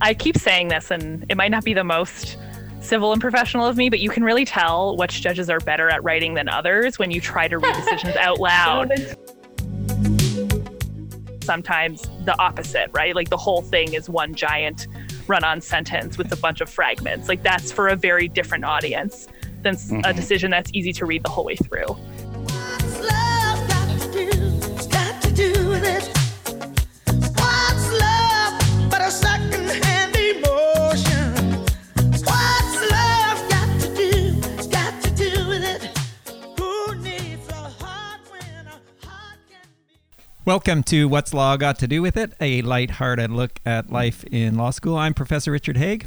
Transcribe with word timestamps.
I 0.00 0.14
keep 0.14 0.36
saying 0.36 0.68
this, 0.68 0.90
and 0.90 1.24
it 1.28 1.36
might 1.36 1.50
not 1.50 1.64
be 1.64 1.74
the 1.74 1.84
most 1.84 2.36
civil 2.80 3.12
and 3.12 3.20
professional 3.20 3.66
of 3.66 3.76
me, 3.76 3.90
but 3.90 4.00
you 4.00 4.10
can 4.10 4.22
really 4.22 4.44
tell 4.44 4.96
which 4.96 5.20
judges 5.20 5.50
are 5.50 5.60
better 5.60 5.90
at 5.90 6.02
writing 6.04 6.34
than 6.34 6.48
others 6.48 6.98
when 6.98 7.10
you 7.10 7.20
try 7.20 7.48
to 7.48 7.58
read 7.58 7.74
decisions 7.84 8.16
out 8.16 8.38
loud. 8.38 8.92
Sometimes 11.42 12.02
the 12.24 12.36
opposite, 12.38 12.90
right? 12.92 13.14
Like 13.14 13.30
the 13.30 13.36
whole 13.36 13.62
thing 13.62 13.94
is 13.94 14.08
one 14.08 14.34
giant 14.34 14.86
run 15.26 15.44
on 15.44 15.60
sentence 15.60 16.16
with 16.16 16.32
a 16.32 16.36
bunch 16.36 16.60
of 16.60 16.70
fragments. 16.70 17.28
Like 17.28 17.42
that's 17.42 17.72
for 17.72 17.88
a 17.88 17.96
very 17.96 18.28
different 18.28 18.64
audience 18.64 19.28
than 19.62 19.74
mm-hmm. 19.74 20.00
a 20.04 20.12
decision 20.12 20.50
that's 20.50 20.70
easy 20.72 20.92
to 20.94 21.06
read 21.06 21.24
the 21.24 21.30
whole 21.30 21.44
way 21.44 21.56
through. 21.56 21.96
Welcome 40.48 40.82
to 40.84 41.08
What's 41.08 41.34
Law 41.34 41.58
Got 41.58 41.78
to 41.80 41.86
Do 41.86 42.00
with 42.00 42.16
It, 42.16 42.32
a 42.40 42.62
light-hearted 42.62 43.30
look 43.30 43.60
at 43.66 43.92
life 43.92 44.24
in 44.24 44.56
law 44.56 44.70
school. 44.70 44.96
I'm 44.96 45.12
Professor 45.12 45.52
Richard 45.52 45.76
Haigh. 45.76 46.00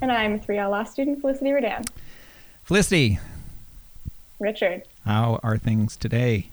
And 0.00 0.12
I'm 0.12 0.34
a 0.34 0.38
3L 0.38 0.70
law 0.70 0.84
student 0.84 1.20
Felicity 1.20 1.50
Redan. 1.50 1.82
Felicity. 2.62 3.18
Richard. 4.38 4.84
How 5.04 5.40
are 5.42 5.58
things 5.58 5.96
today? 5.96 6.50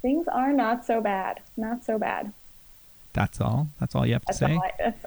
Things 0.00 0.26
are 0.28 0.50
not 0.50 0.86
so 0.86 1.02
bad. 1.02 1.40
Not 1.58 1.84
so 1.84 1.98
bad. 1.98 2.32
That's 3.12 3.38
all? 3.38 3.68
That's 3.78 3.94
all 3.94 4.06
you 4.06 4.14
have 4.14 4.24
to 4.24 4.26
that's 4.28 4.38
say? 4.38 4.58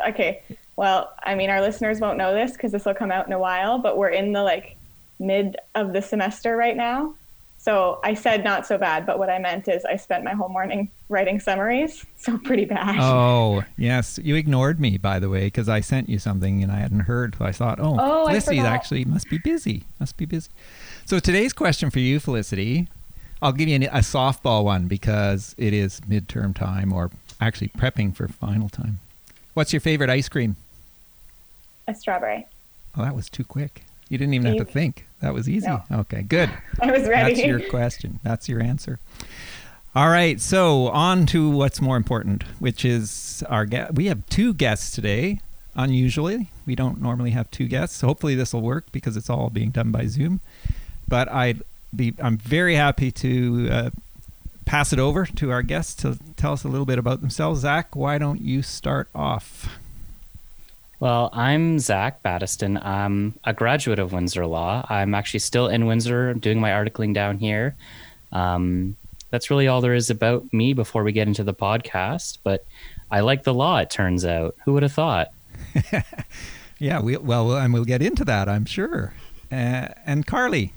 I, 0.05 0.09
okay. 0.09 0.43
Well, 0.75 1.11
I 1.23 1.33
mean, 1.33 1.49
our 1.49 1.61
listeners 1.61 1.99
won't 1.99 2.19
know 2.19 2.31
this 2.31 2.51
because 2.51 2.71
this 2.71 2.85
will 2.85 2.93
come 2.93 3.09
out 3.09 3.25
in 3.25 3.33
a 3.33 3.39
while, 3.39 3.79
but 3.79 3.97
we're 3.97 4.09
in 4.09 4.33
the 4.33 4.43
like 4.43 4.75
mid 5.17 5.57
of 5.73 5.93
the 5.93 6.03
semester 6.03 6.55
right 6.55 6.77
now. 6.77 7.15
So 7.59 7.99
I 8.05 8.13
said 8.13 8.45
not 8.45 8.65
so 8.65 8.77
bad, 8.77 9.05
but 9.05 9.19
what 9.19 9.29
I 9.29 9.37
meant 9.37 9.67
is 9.67 9.83
I 9.83 9.97
spent 9.97 10.23
my 10.23 10.31
whole 10.31 10.47
morning 10.47 10.89
writing 11.09 11.41
summaries, 11.41 12.05
so 12.17 12.37
pretty 12.37 12.63
bad. 12.63 12.95
Oh, 12.99 13.65
yes. 13.77 14.17
You 14.23 14.35
ignored 14.35 14.79
me, 14.79 14.97
by 14.97 15.19
the 15.19 15.29
way, 15.29 15.47
because 15.47 15.67
I 15.67 15.81
sent 15.81 16.07
you 16.07 16.19
something 16.19 16.63
and 16.63 16.71
I 16.71 16.77
hadn't 16.77 17.01
heard. 17.01 17.35
So 17.37 17.43
I 17.43 17.51
thought, 17.51 17.79
oh, 17.81 17.97
oh 17.99 18.27
Felicity 18.27 18.59
actually 18.59 19.03
must 19.03 19.29
be 19.29 19.39
busy. 19.39 19.83
Must 19.99 20.15
be 20.15 20.25
busy. 20.25 20.49
So 21.05 21.19
today's 21.19 21.51
question 21.51 21.89
for 21.89 21.99
you, 21.99 22.21
Felicity, 22.21 22.87
I'll 23.41 23.51
give 23.51 23.67
you 23.67 23.75
a 23.75 23.99
softball 23.99 24.63
one 24.63 24.87
because 24.87 25.53
it 25.57 25.73
is 25.73 25.99
midterm 26.01 26.55
time 26.55 26.93
or 26.93 27.11
actually 27.41 27.69
prepping 27.69 28.15
for 28.15 28.29
final 28.29 28.69
time. 28.69 29.01
What's 29.53 29.73
your 29.73 29.81
favorite 29.81 30.09
ice 30.09 30.29
cream? 30.29 30.55
A 31.89 31.93
strawberry. 31.93 32.47
Oh, 32.97 33.03
that 33.03 33.15
was 33.15 33.29
too 33.29 33.43
quick. 33.43 33.83
You 34.07 34.17
didn't 34.17 34.33
even 34.33 34.47
have 34.47 34.65
to 34.65 34.71
think. 34.71 35.07
That 35.21 35.33
was 35.33 35.49
easy. 35.49 35.67
No. 35.67 35.83
Okay, 35.91 36.21
good. 36.21 36.49
I 36.81 36.91
was 36.91 37.07
ready. 37.07 37.35
That's 37.35 37.45
your 37.45 37.69
question. 37.69 38.19
That's 38.23 38.47
your 38.47 38.61
answer. 38.61 38.99
All 39.95 40.09
right, 40.09 40.39
so 40.39 40.87
on 40.89 41.25
to 41.27 41.49
what's 41.49 41.81
more 41.81 41.97
important, 41.97 42.43
which 42.59 42.85
is 42.85 43.43
our 43.49 43.65
guest. 43.65 43.95
We 43.95 44.05
have 44.05 44.25
two 44.29 44.53
guests 44.53 44.93
today. 44.93 45.41
Unusually, 45.75 46.49
we 46.65 46.75
don't 46.75 47.01
normally 47.01 47.31
have 47.31 47.49
two 47.51 47.67
guests. 47.67 47.97
So 47.97 48.07
hopefully 48.07 48.35
this 48.35 48.53
will 48.53 48.61
work 48.61 48.91
because 48.91 49.17
it's 49.17 49.29
all 49.29 49.49
being 49.49 49.71
done 49.71 49.91
by 49.91 50.05
Zoom. 50.05 50.41
But 51.07 51.27
I'd 51.29 51.61
be 51.95 52.13
I'm 52.21 52.37
very 52.37 52.75
happy 52.75 53.11
to 53.13 53.69
uh, 53.71 53.89
pass 54.65 54.93
it 54.93 54.99
over 54.99 55.25
to 55.25 55.51
our 55.51 55.63
guests 55.63 55.95
to 56.03 56.19
tell 56.37 56.53
us 56.53 56.63
a 56.63 56.67
little 56.67 56.85
bit 56.85 56.99
about 56.99 57.21
themselves. 57.21 57.61
Zach, 57.61 57.95
why 57.95 58.19
don't 58.19 58.41
you 58.41 58.61
start 58.61 59.09
off? 59.15 59.77
Well, 60.99 61.29
I'm 61.31 61.79
Zach 61.79 62.21
Battiston. 62.23 62.83
I'm 62.85 63.39
a 63.45 63.53
graduate 63.53 63.99
of 63.99 64.11
Windsor 64.11 64.45
Law. 64.45 64.85
I'm 64.89 65.15
actually 65.15 65.39
still 65.39 65.67
in 65.67 65.85
Windsor 65.85 66.33
doing 66.33 66.59
my 66.59 66.71
articling 66.71 67.13
down 67.13 67.37
here. 67.37 67.77
Um, 68.33 68.97
that's 69.29 69.49
really 69.49 69.69
all 69.69 69.79
there 69.79 69.93
is 69.93 70.09
about 70.09 70.51
me 70.51 70.73
before 70.73 71.03
we 71.03 71.13
get 71.13 71.27
into 71.29 71.45
the 71.45 71.53
podcast. 71.53 72.39
But 72.43 72.65
I 73.09 73.21
like 73.21 73.43
the 73.43 73.53
law, 73.53 73.77
it 73.77 73.89
turns 73.89 74.25
out. 74.25 74.57
Who 74.65 74.73
would 74.73 74.83
have 74.83 74.91
thought? 74.91 75.29
yeah, 76.79 76.99
we, 76.99 77.15
well, 77.15 77.55
and 77.55 77.73
we'll 77.73 77.85
get 77.85 78.01
into 78.01 78.25
that, 78.25 78.49
I'm 78.49 78.65
sure. 78.65 79.13
Uh, 79.49 79.87
and 80.05 80.27
Carly. 80.27 80.73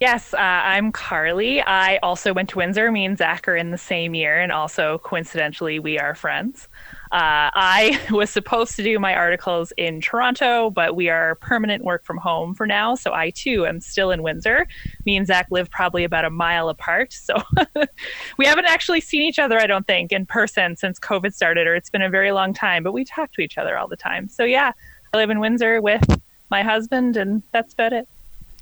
Yes, 0.00 0.34
uh, 0.34 0.36
I'm 0.36 0.92
Carly. 0.92 1.62
I 1.62 1.96
also 2.02 2.34
went 2.34 2.50
to 2.50 2.58
Windsor. 2.58 2.92
Me 2.92 3.06
and 3.06 3.16
Zach 3.16 3.48
are 3.48 3.56
in 3.56 3.70
the 3.70 3.78
same 3.78 4.14
year, 4.14 4.38
and 4.38 4.52
also 4.52 4.98
coincidentally, 4.98 5.78
we 5.78 5.98
are 5.98 6.14
friends. 6.14 6.68
Uh, 7.10 7.48
I 7.54 8.00
was 8.10 8.30
supposed 8.30 8.76
to 8.76 8.82
do 8.82 8.98
my 8.98 9.14
articles 9.14 9.72
in 9.76 10.00
Toronto, 10.00 10.70
but 10.70 10.94
we 10.94 11.08
are 11.08 11.36
permanent 11.36 11.84
work 11.84 12.04
from 12.04 12.18
home 12.18 12.54
for 12.54 12.66
now. 12.66 12.94
So 12.94 13.14
I 13.14 13.30
too 13.30 13.66
am 13.66 13.80
still 13.80 14.10
in 14.10 14.22
Windsor. 14.22 14.66
Me 15.06 15.16
and 15.16 15.26
Zach 15.26 15.46
live 15.50 15.70
probably 15.70 16.04
about 16.04 16.24
a 16.24 16.30
mile 16.30 16.68
apart. 16.68 17.12
So 17.12 17.34
we 18.38 18.46
haven't 18.46 18.66
actually 18.66 19.00
seen 19.00 19.22
each 19.22 19.38
other, 19.38 19.58
I 19.58 19.66
don't 19.66 19.86
think, 19.86 20.12
in 20.12 20.26
person 20.26 20.76
since 20.76 20.98
COVID 20.98 21.32
started, 21.32 21.66
or 21.66 21.74
it's 21.74 21.90
been 21.90 22.02
a 22.02 22.10
very 22.10 22.32
long 22.32 22.52
time, 22.52 22.82
but 22.82 22.92
we 22.92 23.04
talk 23.04 23.32
to 23.32 23.40
each 23.40 23.58
other 23.58 23.78
all 23.78 23.88
the 23.88 23.96
time. 23.96 24.28
So 24.28 24.44
yeah, 24.44 24.72
I 25.12 25.16
live 25.16 25.30
in 25.30 25.40
Windsor 25.40 25.80
with 25.80 26.04
my 26.50 26.62
husband, 26.62 27.16
and 27.16 27.42
that's 27.52 27.72
about 27.72 27.92
it. 27.92 28.08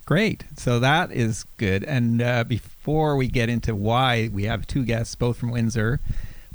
Great. 0.05 0.45
So 0.57 0.79
that 0.79 1.11
is 1.11 1.45
good. 1.57 1.83
And 1.83 2.23
uh, 2.23 2.45
before 2.45 3.17
we 3.17 3.27
get 3.27 3.49
into 3.49 3.75
why 3.75 4.31
we 4.33 4.45
have 4.45 4.65
two 4.67 4.85
guests, 4.85 5.17
both 5.17 5.37
from 5.37 5.51
Windsor, 5.51 6.01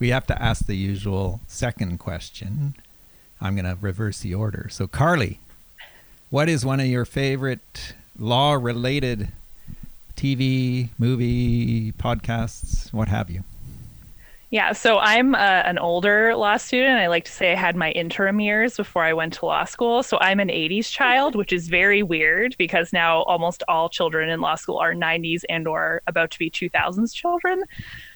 we 0.02 0.10
have 0.10 0.26
to 0.26 0.42
ask 0.42 0.66
the 0.66 0.76
usual 0.76 1.40
second 1.46 2.00
question. 2.00 2.74
I'm 3.40 3.56
going 3.56 3.66
to 3.66 3.78
reverse 3.80 4.22
the 4.22 4.34
order. 4.34 4.68
So, 4.72 4.88
Carly, 4.88 5.40
what 6.32 6.50
is 6.50 6.66
one 6.66 6.80
of 6.80 6.88
your 6.88 7.06
favorite 7.06 7.94
law 8.18 8.54
related 8.54 9.28
TV, 10.16 10.90
movie, 10.98 11.92
podcasts, 11.94 12.92
what 12.92 13.10
have 13.10 13.30
you? 13.30 13.44
Yeah, 14.50 14.74
so 14.74 14.98
I'm 14.98 15.34
uh, 15.34 15.38
an 15.38 15.78
older 15.78 16.36
law 16.36 16.58
student. 16.58 17.00
I 17.00 17.08
like 17.08 17.24
to 17.26 17.32
say 17.32 17.54
I 17.54 17.56
had 17.56 17.76
my 17.76 17.92
interim 17.92 18.42
years 18.42 18.76
before 18.76 19.04
I 19.04 19.14
went 19.14 19.34
to 19.36 19.46
law 19.46 19.64
school. 19.64 20.04
So 20.04 20.18
I'm 20.20 20.42
an 20.42 20.50
80s 20.50 20.92
child, 20.92 21.36
which 21.36 21.54
is 21.54 21.70
very 21.70 22.04
weird 22.04 22.56
because 22.58 22.92
now 22.92 23.22
almost 23.22 23.64
all 23.70 23.88
children 23.88 24.30
in 24.30 24.42
law 24.42 24.56
school 24.56 24.78
are 24.78 24.94
90s 24.94 25.44
and 25.48 25.68
or 25.68 26.02
about 26.08 26.32
to 26.32 26.40
be 26.40 26.50
2000s 26.50 27.14
children. 27.14 27.64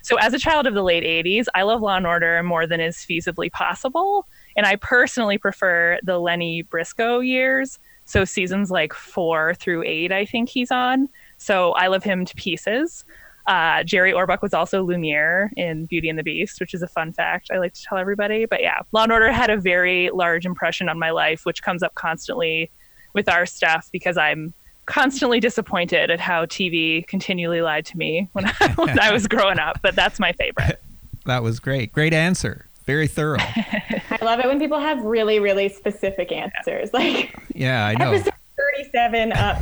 So 0.06 0.18
as 0.18 0.36
a 0.36 0.38
child 0.38 0.68
of 0.68 0.76
the 0.76 0.84
late 0.84 1.04
80s, 1.04 1.48
I 1.56 1.64
love 1.64 1.82
Law 1.82 1.98
and 1.98 2.06
Order 2.06 2.44
more 2.44 2.68
than 2.68 2.80
is 2.80 2.98
feasibly 2.98 3.52
possible, 3.52 4.28
and 4.56 4.68
I 4.68 4.76
personally 4.76 5.40
prefer 5.40 5.98
the 6.04 6.20
Lenny 6.20 6.62
Briscoe 6.62 7.22
years. 7.22 7.80
So 8.04 8.24
seasons 8.24 8.70
like 8.70 8.94
4 8.94 9.56
through 9.56 9.84
8 9.84 10.12
I 10.12 10.26
think 10.26 10.50
he's 10.50 10.70
on. 10.70 11.10
So 11.38 11.72
I 11.72 11.88
love 11.88 12.04
him 12.04 12.24
to 12.24 12.36
pieces. 12.36 13.04
Uh, 13.48 13.82
Jerry 13.82 14.14
Orbach 14.14 14.44
was 14.44 14.54
also 14.54 14.84
Lumiere 14.84 15.50
in 15.58 15.88
Beauty 15.88 16.08
and 16.08 16.20
the 16.20 16.24
Beast, 16.24 16.60
which 16.60 16.76
is 16.76 16.84
a 16.84 16.88
fun 16.88 17.12
fact 17.12 17.50
I 17.52 17.58
like 17.58 17.74
to 17.74 17.82
tell 17.82 17.98
everybody. 17.98 18.46
But 18.46 18.62
yeah, 18.62 18.82
Law 18.92 19.04
and 19.04 19.12
Order 19.12 19.32
had 19.32 19.50
a 19.50 19.58
very 19.58 20.12
large 20.14 20.46
impression 20.46 20.88
on 20.88 21.00
my 21.00 21.10
life, 21.10 21.48
which 21.48 21.64
comes 21.64 21.82
up 21.82 21.96
constantly 21.96 22.70
with 23.16 23.28
our 23.28 23.48
stuff 23.48 23.90
because 23.92 24.18
I'm 24.18 24.54
constantly 24.86 25.40
disappointed 25.40 26.12
at 26.12 26.20
how 26.20 26.46
TV 26.46 27.06
continually 27.08 27.62
lied 27.62 27.86
to 27.88 27.98
me 27.98 28.30
when 28.34 28.46
I, 28.46 28.74
when 28.76 29.00
I 29.00 29.12
was 29.12 29.28
growing 29.28 29.60
up. 29.60 29.80
But 29.82 29.96
that's 29.96 30.20
my 30.20 30.32
favorite. 30.34 30.82
That 31.26 31.42
was 31.42 31.60
great. 31.60 31.92
Great 31.92 32.14
answer. 32.14 32.68
Very 32.86 33.08
thorough. 33.08 33.40
I 33.40 34.20
love 34.22 34.40
it 34.40 34.46
when 34.46 34.60
people 34.60 34.80
have 34.80 35.02
really, 35.02 35.40
really 35.40 35.70
specific 35.70 36.32
answers. 36.32 36.94
Like, 36.94 37.36
yeah, 37.56 37.84
I 37.84 37.96
know. 37.96 38.12
Episode 38.12 38.34
37 38.76 39.32
up. 39.34 39.58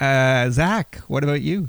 uh, 0.00 0.48
Zach, 0.48 0.96
what 1.08 1.22
about 1.22 1.42
you? 1.42 1.68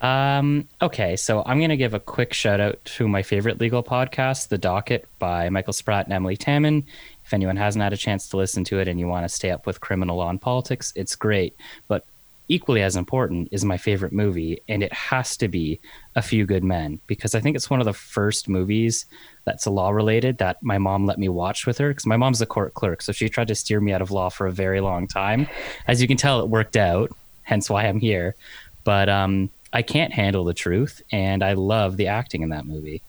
Um, 0.00 0.68
okay, 0.80 1.16
so 1.16 1.42
I'm 1.46 1.58
going 1.58 1.70
to 1.70 1.76
give 1.76 1.94
a 1.94 2.00
quick 2.00 2.32
shout 2.32 2.60
out 2.60 2.84
to 2.96 3.08
my 3.08 3.22
favorite 3.22 3.60
legal 3.60 3.82
podcast, 3.82 4.48
The 4.48 4.58
Docket 4.58 5.06
by 5.18 5.50
Michael 5.50 5.72
Spratt 5.72 6.06
and 6.06 6.12
Emilie 6.12 6.36
Taman. 6.36 6.84
If 7.28 7.34
anyone 7.34 7.56
hasn't 7.56 7.82
had 7.82 7.92
a 7.92 7.96
chance 7.98 8.26
to 8.30 8.38
listen 8.38 8.64
to 8.64 8.78
it 8.78 8.88
and 8.88 8.98
you 8.98 9.06
want 9.06 9.24
to 9.24 9.28
stay 9.28 9.50
up 9.50 9.66
with 9.66 9.82
criminal 9.82 10.16
law 10.16 10.30
and 10.30 10.40
politics, 10.40 10.94
it's 10.96 11.14
great. 11.14 11.54
But 11.86 12.06
equally 12.48 12.80
as 12.80 12.96
important 12.96 13.48
is 13.52 13.66
my 13.66 13.76
favorite 13.76 14.14
movie, 14.14 14.62
and 14.66 14.82
it 14.82 14.94
has 14.94 15.36
to 15.36 15.46
be 15.46 15.78
A 16.16 16.22
Few 16.22 16.46
Good 16.46 16.64
Men, 16.64 17.00
because 17.06 17.34
I 17.34 17.40
think 17.40 17.54
it's 17.54 17.68
one 17.68 17.80
of 17.80 17.84
the 17.84 17.92
first 17.92 18.48
movies 18.48 19.04
that's 19.44 19.66
law 19.66 19.90
related 19.90 20.38
that 20.38 20.62
my 20.62 20.78
mom 20.78 21.04
let 21.04 21.18
me 21.18 21.28
watch 21.28 21.66
with 21.66 21.76
her. 21.76 21.90
Because 21.90 22.06
my 22.06 22.16
mom's 22.16 22.40
a 22.40 22.46
court 22.46 22.72
clerk, 22.72 23.02
so 23.02 23.12
she 23.12 23.28
tried 23.28 23.48
to 23.48 23.54
steer 23.54 23.78
me 23.78 23.92
out 23.92 24.00
of 24.00 24.10
law 24.10 24.30
for 24.30 24.46
a 24.46 24.50
very 24.50 24.80
long 24.80 25.06
time. 25.06 25.46
As 25.86 26.00
you 26.00 26.08
can 26.08 26.16
tell, 26.16 26.40
it 26.40 26.48
worked 26.48 26.78
out, 26.78 27.14
hence 27.42 27.68
why 27.68 27.84
I'm 27.84 28.00
here. 28.00 28.36
But 28.84 29.10
um, 29.10 29.50
I 29.70 29.82
can't 29.82 30.14
handle 30.14 30.44
the 30.44 30.54
truth, 30.54 31.02
and 31.12 31.42
I 31.42 31.52
love 31.52 31.98
the 31.98 32.06
acting 32.06 32.40
in 32.40 32.48
that 32.48 32.64
movie. 32.64 33.02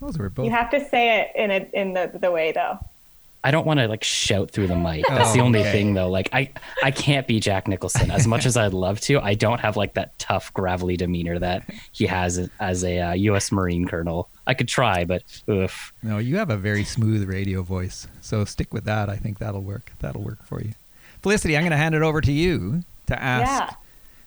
Those 0.00 0.18
were 0.18 0.30
both. 0.30 0.46
You 0.46 0.50
have 0.50 0.70
to 0.70 0.84
say 0.88 1.20
it 1.20 1.30
in 1.36 1.50
a, 1.52 1.70
in 1.72 1.92
the 1.94 2.10
the 2.12 2.32
way 2.32 2.50
though. 2.50 2.80
I 3.46 3.50
don't 3.50 3.66
want 3.66 3.78
to 3.78 3.86
like 3.88 4.02
shout 4.02 4.50
through 4.50 4.68
the 4.68 4.74
mic. 4.76 5.04
That's 5.06 5.34
the 5.34 5.40
Oh, 5.40 5.44
only 5.44 5.60
okay. 5.60 5.70
thing 5.70 5.92
though. 5.94 6.08
Like 6.08 6.30
I 6.32 6.50
I 6.82 6.90
can't 6.90 7.26
be 7.26 7.38
Jack 7.40 7.68
Nicholson 7.68 8.10
as 8.10 8.26
much 8.26 8.46
as 8.46 8.56
I'd 8.56 8.72
love 8.72 9.00
to. 9.02 9.20
I 9.20 9.34
don't 9.34 9.60
have 9.60 9.76
like 9.76 9.94
that 9.94 10.18
tough 10.18 10.52
gravelly 10.54 10.96
demeanor 10.96 11.38
that 11.38 11.68
he 11.92 12.06
has 12.06 12.48
as 12.58 12.82
a 12.84 12.98
uh, 13.00 13.12
U.S. 13.12 13.52
Marine 13.52 13.86
colonel. 13.86 14.30
I 14.46 14.54
could 14.54 14.66
try, 14.68 15.04
but 15.04 15.22
oof. 15.48 15.92
No, 16.02 16.16
you 16.18 16.38
have 16.38 16.48
a 16.50 16.56
very 16.56 16.84
smooth 16.84 17.28
radio 17.28 17.62
voice. 17.62 18.08
So 18.22 18.44
stick 18.46 18.72
with 18.72 18.84
that. 18.84 19.08
I 19.10 19.16
think 19.16 19.38
that'll 19.38 19.60
work. 19.62 19.92
That'll 20.00 20.22
work 20.22 20.42
for 20.44 20.62
you. 20.62 20.72
Felicity, 21.22 21.56
I'm 21.56 21.62
going 21.62 21.70
to 21.72 21.76
hand 21.76 21.94
it 21.94 22.02
over 22.02 22.20
to 22.22 22.32
you 22.32 22.82
to 23.06 23.22
ask 23.22 23.46
Yeah. 23.50 23.70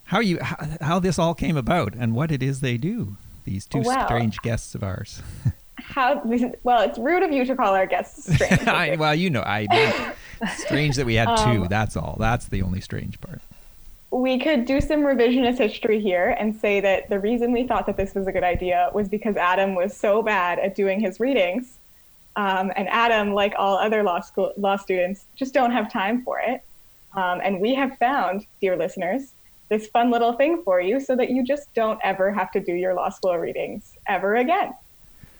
how 0.05 0.19
you 0.19 0.39
how, 0.41 0.57
how 0.81 0.99
this 0.99 1.17
all 1.19 1.33
came 1.33 1.57
about 1.57 1.93
and 1.95 2.13
what 2.15 2.31
it 2.31 2.43
is 2.43 2.61
they 2.61 2.77
do. 2.77 3.17
These 3.45 3.65
two 3.65 3.81
Wow. 3.81 4.05
strange 4.05 4.39
guests 4.41 4.75
of 4.75 4.83
ours. 4.83 5.21
How? 5.87 6.21
Well, 6.63 6.81
it's 6.81 6.99
rude 6.99 7.23
of 7.23 7.31
you 7.31 7.45
to 7.45 7.55
call 7.55 7.73
our 7.73 7.85
guests 7.85 8.33
strange. 8.35 8.67
I, 8.67 8.95
well, 8.97 9.15
you 9.15 9.29
know, 9.29 9.41
I 9.41 10.13
strange 10.57 10.95
that 10.97 11.05
we 11.05 11.15
had 11.15 11.35
two. 11.37 11.63
Um, 11.63 11.67
That's 11.69 11.95
all. 11.95 12.17
That's 12.19 12.47
the 12.47 12.61
only 12.61 12.81
strange 12.81 13.19
part. 13.21 13.41
we 14.11 14.39
could 14.39 14.65
do 14.65 14.79
some 14.81 15.01
revisionist 15.01 15.57
history 15.57 15.99
here 15.99 16.35
and 16.39 16.55
say 16.55 16.79
that 16.81 17.09
the 17.09 17.19
reason 17.19 17.51
we 17.51 17.65
thought 17.67 17.85
that 17.85 17.97
this 17.97 18.13
was 18.15 18.27
a 18.27 18.31
good 18.31 18.43
idea 18.43 18.89
was 18.93 19.07
because 19.09 19.35
Adam 19.37 19.75
was 19.75 19.95
so 19.95 20.21
bad 20.21 20.59
at 20.59 20.75
doing 20.75 20.99
his 20.99 21.19
readings. 21.19 21.77
Um, 22.35 22.71
and 22.75 22.87
Adam, 22.89 23.33
like 23.33 23.53
all 23.57 23.77
other 23.77 24.03
law 24.03 24.19
school 24.19 24.53
law 24.57 24.75
students, 24.75 25.25
just 25.35 25.53
don't 25.53 25.71
have 25.71 25.91
time 25.91 26.23
for 26.23 26.39
it. 26.39 26.61
Um, 27.15 27.41
and 27.43 27.59
we 27.59 27.73
have 27.73 27.97
found, 27.97 28.45
dear 28.61 28.77
listeners, 28.77 29.33
this 29.69 29.87
fun 29.87 30.11
little 30.11 30.33
thing 30.33 30.61
for 30.63 30.79
you 30.79 30.99
so 30.99 31.15
that 31.15 31.29
you 31.29 31.43
just 31.43 31.73
don't 31.73 31.99
ever 32.03 32.31
have 32.31 32.51
to 32.51 32.59
do 32.59 32.73
your 32.73 32.93
law 32.93 33.09
school 33.09 33.35
readings 33.37 33.93
ever 34.07 34.35
again. 34.35 34.73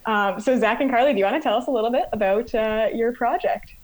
Um, 0.08 0.40
so, 0.40 0.58
Zach 0.58 0.80
and 0.82 0.90
Carly, 0.90 1.12
do 1.12 1.20
you 1.20 1.26
want 1.26 1.36
to 1.36 1.42
tell 1.42 1.58
us 1.58 1.68
a 1.68 1.72
little 1.72 1.92
bit 1.92 2.06
about 2.14 2.56
uh, 2.56 2.88
your 2.94 3.12
project? 3.12 3.76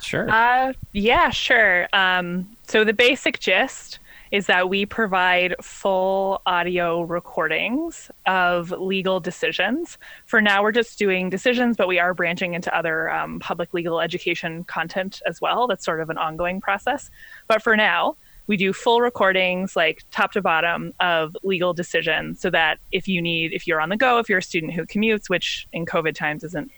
Sure. 0.00 0.30
Uh, 0.30 0.72
yeah, 0.92 1.30
sure. 1.30 1.88
Um, 1.92 2.56
so 2.66 2.84
the 2.84 2.92
basic 2.92 3.40
gist 3.40 3.98
is 4.30 4.46
that 4.46 4.68
we 4.68 4.84
provide 4.84 5.54
full 5.62 6.42
audio 6.46 7.02
recordings 7.02 8.10
of 8.26 8.70
legal 8.70 9.20
decisions. 9.20 9.98
For 10.26 10.40
now, 10.40 10.62
we're 10.62 10.72
just 10.72 10.98
doing 10.98 11.30
decisions, 11.30 11.76
but 11.76 11.88
we 11.88 11.98
are 11.98 12.12
branching 12.12 12.54
into 12.54 12.76
other 12.76 13.10
um, 13.10 13.40
public 13.40 13.72
legal 13.72 14.00
education 14.00 14.64
content 14.64 15.22
as 15.26 15.40
well. 15.40 15.66
That's 15.66 15.84
sort 15.84 16.00
of 16.00 16.10
an 16.10 16.18
ongoing 16.18 16.60
process. 16.60 17.10
But 17.48 17.62
for 17.62 17.76
now, 17.76 18.16
we 18.46 18.56
do 18.56 18.72
full 18.72 19.00
recordings, 19.00 19.76
like 19.76 20.04
top 20.10 20.32
to 20.32 20.42
bottom, 20.42 20.92
of 21.00 21.36
legal 21.42 21.74
decisions 21.74 22.40
so 22.40 22.50
that 22.50 22.78
if 22.92 23.08
you 23.08 23.20
need, 23.20 23.52
if 23.52 23.66
you're 23.66 23.80
on 23.80 23.88
the 23.88 23.96
go, 23.96 24.18
if 24.18 24.28
you're 24.28 24.38
a 24.38 24.42
student 24.42 24.72
who 24.72 24.86
commutes, 24.86 25.28
which 25.28 25.66
in 25.72 25.84
COVID 25.86 26.14
times 26.14 26.44
isn't 26.44 26.70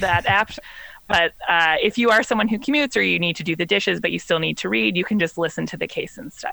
that 0.00 0.26
apt. 0.26 0.58
But 1.06 1.32
uh, 1.48 1.76
if 1.82 1.98
you 1.98 2.10
are 2.10 2.22
someone 2.22 2.48
who 2.48 2.58
commutes 2.58 2.96
or 2.96 3.02
you 3.02 3.18
need 3.18 3.36
to 3.36 3.44
do 3.44 3.54
the 3.54 3.66
dishes, 3.66 4.00
but 4.00 4.10
you 4.10 4.18
still 4.18 4.38
need 4.38 4.56
to 4.58 4.68
read, 4.68 4.96
you 4.96 5.04
can 5.04 5.18
just 5.18 5.36
listen 5.36 5.66
to 5.66 5.76
the 5.76 5.86
case 5.86 6.18
instead. 6.18 6.52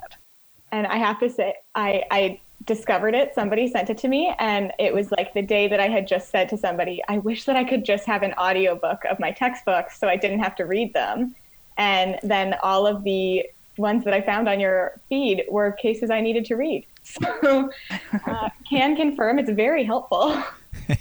and 0.70 0.86
I 0.86 0.96
have 0.96 1.18
to 1.20 1.30
say, 1.30 1.54
I, 1.74 2.04
I 2.10 2.40
discovered 2.64 3.14
it. 3.14 3.34
Somebody 3.34 3.68
sent 3.68 3.90
it 3.90 3.98
to 3.98 4.08
me, 4.08 4.34
and 4.38 4.72
it 4.78 4.92
was 4.92 5.10
like 5.10 5.32
the 5.34 5.42
day 5.42 5.68
that 5.68 5.80
I 5.80 5.88
had 5.88 6.06
just 6.06 6.30
said 6.30 6.48
to 6.50 6.56
somebody, 6.56 7.02
I 7.08 7.18
wish 7.18 7.44
that 7.44 7.56
I 7.56 7.64
could 7.64 7.84
just 7.84 8.04
have 8.06 8.22
an 8.22 8.34
audiobook 8.34 9.04
of 9.10 9.18
my 9.18 9.32
textbooks 9.32 9.98
so 9.98 10.08
I 10.08 10.16
didn't 10.16 10.40
have 10.40 10.54
to 10.56 10.66
read 10.66 10.92
them. 10.92 11.34
And 11.78 12.18
then 12.22 12.54
all 12.62 12.86
of 12.86 13.02
the 13.04 13.46
ones 13.78 14.04
that 14.04 14.14
I 14.14 14.20
found 14.20 14.48
on 14.48 14.60
your 14.60 15.00
feed 15.08 15.44
were 15.50 15.72
cases 15.72 16.10
I 16.10 16.20
needed 16.20 16.44
to 16.46 16.56
read. 16.56 16.86
So, 17.04 17.68
uh, 18.26 18.48
can 18.70 18.94
confirm 18.94 19.38
it's 19.40 19.50
very 19.50 19.82
helpful. 19.84 20.40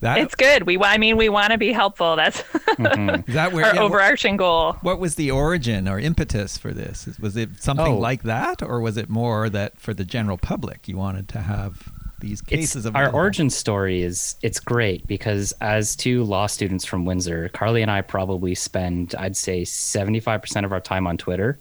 That 0.00 0.18
It's 0.18 0.36
good. 0.36 0.62
We, 0.62 0.78
I 0.78 0.96
mean, 0.96 1.16
we 1.16 1.28
want 1.28 1.50
to 1.50 1.58
be 1.58 1.72
helpful. 1.72 2.14
That's 2.14 2.42
Mhm. 2.42 3.26
that 3.32 3.52
where 3.54 3.64
our 3.64 3.74
yeah, 3.74 3.80
wh- 3.80 3.84
overarching 3.84 4.36
goal. 4.36 4.74
what 4.82 5.00
was 5.00 5.16
the 5.16 5.32
origin 5.32 5.88
or 5.88 5.98
impetus 5.98 6.56
for 6.56 6.72
this? 6.72 7.08
Was 7.18 7.36
it 7.36 7.60
something 7.60 7.94
Oh. 7.94 7.98
like 7.98 8.22
that, 8.22 8.62
or 8.62 8.80
was 8.80 8.96
it 8.96 9.08
more 9.08 9.50
that 9.50 9.80
for 9.80 9.92
the 9.94 10.04
general 10.04 10.38
public 10.38 10.86
you 10.86 10.96
wanted 10.96 11.28
to 11.30 11.40
have 11.40 11.88
these 12.20 12.40
cases 12.40 12.76
It's, 12.76 12.84
of 12.86 12.94
our 12.94 13.10
origin 13.10 13.50
story 13.50 14.02
is 14.02 14.36
it's 14.40 14.60
great 14.60 15.04
because 15.08 15.52
as 15.60 15.96
two 15.96 16.22
law 16.22 16.46
students 16.46 16.84
from 16.84 17.04
Windsor, 17.04 17.48
Carly 17.48 17.82
and 17.82 17.90
I 17.90 18.02
probably 18.02 18.54
spend 18.54 19.16
I'd 19.18 19.36
say 19.36 19.62
75% 19.62 20.64
of 20.64 20.72
our 20.72 20.80
time 20.80 21.08
on 21.08 21.16
Twitter, 21.16 21.58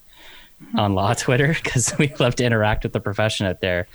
on 0.75 0.93
law 0.95 1.13
Twitter 1.13 1.55
because 1.63 1.93
we 1.99 2.13
love 2.19 2.35
to 2.35 2.45
interact 2.45 2.83
with 2.83 2.93
the 2.93 2.99
profession 2.99 3.45
out 3.45 3.61
there. 3.61 3.87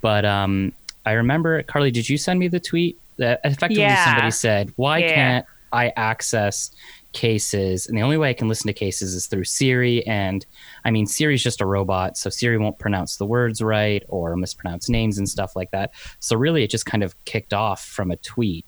But 0.00 0.24
um, 0.24 0.72
I 1.06 1.12
remember 1.12 1.62
Carly, 1.62 1.90
did 1.90 2.08
you 2.08 2.16
send 2.18 2.38
me 2.40 2.48
the 2.48 2.60
tweet 2.60 2.98
that 3.18 3.40
effectively 3.44 3.82
Yeah. 3.84 4.04
somebody 4.04 4.30
said, 4.30 4.72
"Why 4.76 4.98
Yeah. 4.98 5.14
can't 5.14 5.46
I 5.72 5.92
access 5.96 6.70
cases?" 7.12 7.86
And 7.86 7.96
the 7.98 8.02
only 8.02 8.16
way 8.16 8.30
I 8.30 8.32
can 8.32 8.48
listen 8.48 8.66
to 8.68 8.72
cases 8.72 9.14
is 9.14 9.26
through 9.26 9.44
Siri 9.44 10.06
and 10.06 10.44
I 10.84 10.90
mean, 10.90 11.06
Siri's 11.06 11.42
just 11.42 11.60
a 11.60 11.66
robot, 11.66 12.16
so 12.16 12.30
Siri 12.30 12.58
won't 12.58 12.78
pronounce 12.78 13.16
the 13.16 13.26
words 13.26 13.60
right 13.60 14.02
or 14.08 14.36
mispronounce 14.36 14.88
names 14.88 15.18
and 15.18 15.28
stuff 15.28 15.56
like 15.56 15.70
that. 15.72 15.90
So 16.20 16.36
really, 16.36 16.62
it 16.62 16.70
just 16.70 16.86
kind 16.86 17.02
of 17.02 17.14
kicked 17.24 17.52
off 17.52 17.84
from 17.84 18.10
a 18.10 18.16
tweet, 18.16 18.64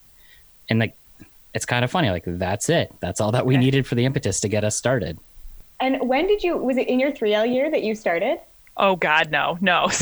and 0.68 0.78
like, 0.80 0.96
it's 1.54 1.64
kind 1.66 1.84
of 1.84 1.90
funny. 1.90 2.10
Like, 2.10 2.24
that's 2.26 2.68
it. 2.68 2.92
That's 3.00 3.20
all 3.20 3.32
that 3.32 3.46
we 3.46 3.54
Okay. 3.54 3.64
needed 3.64 3.86
for 3.86 3.94
the 3.94 4.04
impetus 4.04 4.40
to 4.40 4.48
get 4.48 4.64
us 4.64 4.76
started. 4.76 5.18
And 5.80 6.08
when 6.08 6.26
did 6.26 6.42
you, 6.42 6.56
was 6.56 6.76
it 6.76 6.88
in 6.88 7.00
your 7.00 7.10
3L 7.10 7.52
year 7.52 7.70
that 7.70 7.82
you 7.82 7.94
started? 7.94 8.38
Oh 8.76 8.96
God, 8.96 9.30
no, 9.30 9.58
no. 9.60 9.88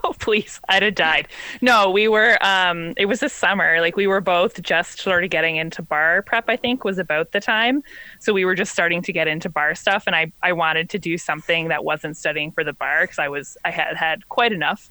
So 0.00 0.14
please, 0.20 0.60
I'd 0.68 0.82
have 0.82 0.94
died. 0.94 1.28
No, 1.60 1.90
we 1.90 2.06
were. 2.06 2.38
Um, 2.40 2.94
it 2.96 3.06
was 3.06 3.20
this 3.20 3.32
summer. 3.32 3.80
Like 3.80 3.96
we 3.96 4.06
were 4.06 4.20
both 4.20 4.62
just 4.62 5.00
sort 5.00 5.24
of 5.24 5.30
getting 5.30 5.56
into 5.56 5.82
bar 5.82 6.22
prep. 6.22 6.48
I 6.48 6.56
think 6.56 6.84
was 6.84 6.98
about 6.98 7.32
the 7.32 7.40
time. 7.40 7.82
So 8.20 8.32
we 8.32 8.44
were 8.44 8.54
just 8.54 8.72
starting 8.72 9.02
to 9.02 9.12
get 9.12 9.26
into 9.26 9.48
bar 9.48 9.74
stuff, 9.74 10.04
and 10.06 10.14
I 10.14 10.32
I 10.42 10.52
wanted 10.52 10.88
to 10.90 10.98
do 10.98 11.18
something 11.18 11.68
that 11.68 11.84
wasn't 11.84 12.16
studying 12.16 12.52
for 12.52 12.64
the 12.64 12.72
bar 12.72 13.02
because 13.02 13.18
I 13.18 13.28
was 13.28 13.56
I 13.64 13.70
had 13.70 13.96
had 13.96 14.28
quite 14.28 14.52
enough. 14.52 14.90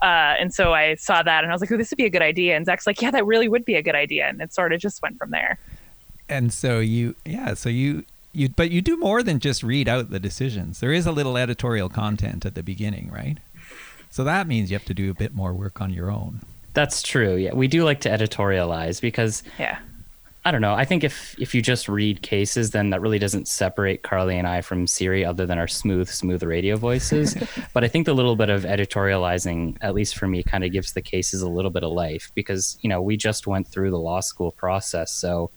Uh, 0.00 0.36
and 0.38 0.54
so 0.54 0.72
I 0.72 0.94
saw 0.94 1.22
that 1.22 1.42
and 1.42 1.52
I 1.52 1.54
was 1.54 1.60
like, 1.60 1.72
oh, 1.72 1.76
this 1.76 1.90
would 1.90 1.96
be 1.96 2.04
a 2.04 2.10
good 2.10 2.22
idea. 2.22 2.56
And 2.56 2.64
Zach's 2.64 2.86
like, 2.86 3.02
yeah, 3.02 3.10
that 3.10 3.26
really 3.26 3.48
would 3.48 3.64
be 3.64 3.74
a 3.74 3.82
good 3.82 3.96
idea. 3.96 4.28
And 4.28 4.40
it 4.40 4.54
sort 4.54 4.72
of 4.72 4.80
just 4.80 5.02
went 5.02 5.18
from 5.18 5.32
there. 5.32 5.58
And 6.28 6.52
so 6.52 6.78
you, 6.78 7.16
yeah, 7.24 7.54
so 7.54 7.68
you, 7.68 8.04
you, 8.32 8.48
but 8.48 8.70
you 8.70 8.80
do 8.80 8.96
more 8.96 9.22
than 9.22 9.38
just 9.38 9.62
read 9.62 9.88
out 9.88 10.10
the 10.10 10.20
decisions. 10.20 10.80
There 10.80 10.92
is 10.92 11.06
a 11.06 11.12
little 11.12 11.36
editorial 11.36 11.88
content 11.88 12.44
at 12.46 12.54
the 12.54 12.62
beginning, 12.62 13.10
right? 13.10 13.38
So 14.10 14.24
that 14.24 14.46
means 14.46 14.70
you 14.70 14.76
have 14.76 14.86
to 14.86 14.94
do 14.94 15.10
a 15.10 15.14
bit 15.14 15.34
more 15.34 15.52
work 15.52 15.80
on 15.80 15.92
your 15.92 16.10
own. 16.10 16.40
That's 16.74 17.02
true. 17.02 17.34
Yeah, 17.36 17.54
we 17.54 17.68
do 17.68 17.84
like 17.84 18.00
to 18.02 18.08
editorialize 18.08 19.00
because 19.00 19.42
Yeah. 19.58 19.78
I 20.44 20.50
don't 20.50 20.62
know. 20.62 20.72
I 20.72 20.86
think 20.86 21.04
if 21.04 21.34
if 21.38 21.54
you 21.54 21.60
just 21.60 21.90
read 21.90 22.22
cases, 22.22 22.70
then 22.70 22.88
that 22.90 23.02
really 23.02 23.18
doesn't 23.18 23.48
separate 23.48 24.02
Carly 24.02 24.38
and 24.38 24.46
I 24.46 24.62
from 24.62 24.86
Siri, 24.86 25.22
other 25.22 25.44
than 25.44 25.58
our 25.58 25.68
smooth, 25.68 26.08
smooth 26.08 26.42
radio 26.42 26.76
voices. 26.76 27.36
but 27.74 27.84
I 27.84 27.88
think 27.88 28.06
the 28.06 28.14
little 28.14 28.36
bit 28.36 28.48
of 28.48 28.62
editorializing, 28.62 29.76
at 29.82 29.94
least 29.94 30.16
for 30.16 30.26
me, 30.26 30.42
kind 30.42 30.64
of 30.64 30.72
gives 30.72 30.92
the 30.92 31.02
cases 31.02 31.42
a 31.42 31.48
little 31.48 31.70
bit 31.70 31.82
of 31.82 31.92
life 31.92 32.30
because 32.34 32.78
you 32.80 32.88
know 32.88 33.02
we 33.02 33.16
just 33.16 33.46
went 33.46 33.68
through 33.68 33.90
the 33.90 33.98
law 33.98 34.20
school 34.20 34.52
process, 34.52 35.10
so 35.12 35.50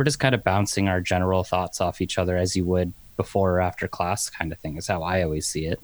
we're 0.00 0.04
just 0.04 0.18
kind 0.18 0.34
of 0.34 0.42
bouncing 0.42 0.88
our 0.88 0.98
general 0.98 1.44
thoughts 1.44 1.78
off 1.78 2.00
each 2.00 2.16
other 2.16 2.34
as 2.38 2.56
you 2.56 2.64
would 2.64 2.90
before 3.18 3.56
or 3.56 3.60
after 3.60 3.86
class, 3.86 4.30
kind 4.30 4.50
of 4.50 4.58
thing. 4.58 4.78
Is 4.78 4.86
how 4.86 5.02
I 5.02 5.22
always 5.22 5.46
see 5.46 5.66
it. 5.66 5.78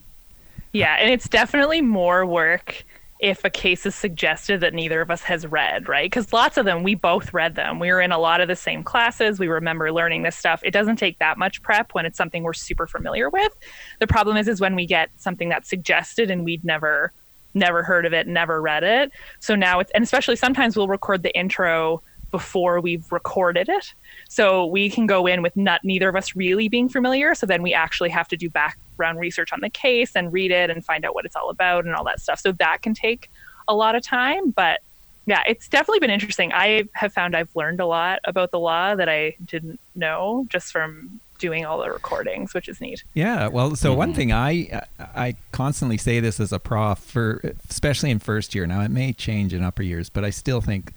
Yeah, 0.72 0.96
and 0.98 1.10
it's 1.10 1.28
definitely 1.28 1.82
more 1.82 2.24
work 2.24 2.82
if 3.20 3.44
a 3.44 3.50
case 3.50 3.84
is 3.84 3.94
suggested 3.94 4.62
that 4.62 4.72
neither 4.72 5.02
of 5.02 5.10
us 5.10 5.20
has 5.20 5.46
read, 5.46 5.86
right? 5.86 6.06
Because 6.06 6.32
lots 6.32 6.56
of 6.56 6.64
them, 6.64 6.82
we 6.82 6.94
both 6.94 7.34
read 7.34 7.56
them. 7.56 7.78
We 7.78 7.92
were 7.92 8.00
in 8.00 8.10
a 8.10 8.16
lot 8.18 8.40
of 8.40 8.48
the 8.48 8.56
same 8.56 8.82
classes. 8.82 9.38
We 9.38 9.48
remember 9.48 9.92
learning 9.92 10.22
this 10.22 10.34
stuff. 10.34 10.62
It 10.64 10.70
doesn't 10.70 10.96
take 10.96 11.18
that 11.18 11.36
much 11.36 11.60
prep 11.60 11.92
when 11.92 12.06
it's 12.06 12.16
something 12.16 12.42
we're 12.42 12.54
super 12.54 12.86
familiar 12.86 13.28
with. 13.28 13.52
The 14.00 14.06
problem 14.06 14.38
is, 14.38 14.48
is 14.48 14.62
when 14.62 14.74
we 14.76 14.86
get 14.86 15.10
something 15.16 15.50
that's 15.50 15.68
suggested 15.68 16.30
and 16.30 16.42
we'd 16.42 16.64
never, 16.64 17.12
never 17.52 17.82
heard 17.82 18.06
of 18.06 18.14
it, 18.14 18.26
never 18.26 18.62
read 18.62 18.82
it. 18.82 19.12
So 19.40 19.54
now 19.54 19.78
it's, 19.80 19.90
and 19.90 20.02
especially 20.02 20.36
sometimes 20.36 20.74
we'll 20.74 20.88
record 20.88 21.22
the 21.22 21.36
intro 21.36 22.00
before 22.30 22.80
we've 22.80 23.10
recorded 23.12 23.68
it. 23.68 23.94
So 24.28 24.66
we 24.66 24.90
can 24.90 25.06
go 25.06 25.26
in 25.26 25.42
with 25.42 25.56
not 25.56 25.84
neither 25.84 26.08
of 26.08 26.16
us 26.16 26.34
really 26.36 26.68
being 26.68 26.88
familiar. 26.88 27.34
So 27.34 27.46
then 27.46 27.62
we 27.62 27.72
actually 27.72 28.10
have 28.10 28.28
to 28.28 28.36
do 28.36 28.50
background 28.50 29.18
research 29.18 29.52
on 29.52 29.60
the 29.60 29.70
case 29.70 30.16
and 30.16 30.32
read 30.32 30.50
it 30.50 30.70
and 30.70 30.84
find 30.84 31.04
out 31.04 31.14
what 31.14 31.24
it's 31.24 31.36
all 31.36 31.50
about 31.50 31.84
and 31.84 31.94
all 31.94 32.04
that 32.04 32.20
stuff. 32.20 32.40
So 32.40 32.52
that 32.52 32.82
can 32.82 32.94
take 32.94 33.30
a 33.68 33.74
lot 33.74 33.94
of 33.94 34.02
time. 34.02 34.50
But 34.50 34.80
yeah, 35.26 35.42
it's 35.46 35.68
definitely 35.68 36.00
been 36.00 36.10
interesting. 36.10 36.52
I 36.52 36.84
have 36.92 37.12
found 37.12 37.34
I've 37.36 37.54
learned 37.56 37.80
a 37.80 37.86
lot 37.86 38.20
about 38.24 38.50
the 38.52 38.60
law 38.60 38.94
that 38.94 39.08
I 39.08 39.34
didn't 39.44 39.80
know 39.94 40.46
just 40.48 40.70
from 40.72 41.20
doing 41.38 41.66
all 41.66 41.78
the 41.82 41.90
recordings, 41.90 42.54
which 42.54 42.68
is 42.68 42.80
neat. 42.80 43.02
Yeah, 43.12 43.48
well, 43.48 43.76
so 43.76 43.92
one 43.92 44.12
Mhm. 44.12 44.16
thing 44.16 44.32
I 44.32 44.82
I 45.14 45.36
constantly 45.52 45.98
say 45.98 46.18
this 46.20 46.40
as 46.40 46.52
a 46.52 46.58
prof 46.58 46.98
for 46.98 47.42
especially 47.68 48.10
in 48.10 48.20
first 48.20 48.54
year. 48.54 48.66
Now 48.66 48.80
it 48.82 48.90
may 48.90 49.12
change 49.12 49.52
in 49.52 49.62
upper 49.62 49.82
years, 49.82 50.08
but 50.08 50.24
I 50.24 50.30
still 50.30 50.60
think 50.60 50.92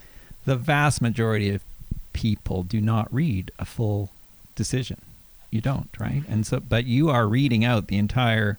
the 0.50 0.56
vast 0.56 1.00
majority 1.00 1.52
of 1.52 1.62
people 2.12 2.64
do 2.64 2.82
not 2.82 3.14
read 3.14 3.52
a 3.60 3.66
full 3.66 4.10
decision. 4.56 5.00
You 5.52 5.62
don't, 5.62 5.90
right? 6.00 6.24
Mm-hmm. 6.24 6.34
And 6.34 6.48
so 6.48 6.60
but 6.60 6.86
you 6.86 7.12
are 7.12 7.28
reading 7.28 7.64
out 7.64 7.86
the 7.86 8.00
entire 8.00 8.58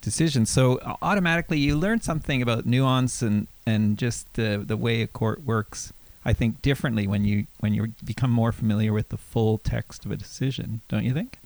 decision. 0.00 0.46
So 0.46 0.76
uh, 0.76 0.94
automatically 1.02 1.58
you 1.58 1.76
learn 1.76 2.00
something 2.00 2.40
about 2.40 2.66
nuance 2.66 3.20
and 3.20 3.48
and 3.66 3.98
just 3.98 4.32
the 4.34 4.62
the 4.64 4.76
way 4.76 5.02
a 5.02 5.08
court 5.08 5.42
works. 5.42 5.92
I 6.24 6.32
think, 6.32 6.62
differently 6.62 7.08
when 7.08 7.24
you 7.24 7.46
when 7.58 7.74
you 7.74 7.92
become 8.04 8.30
more 8.30 8.52
familiar 8.52 8.92
with 8.92 9.08
the 9.08 9.18
full 9.18 9.58
text 9.58 10.06
of 10.06 10.12
a 10.12 10.16
decision. 10.16 10.82
Don't 10.86 11.04
you 11.04 11.12
think? 11.12 11.40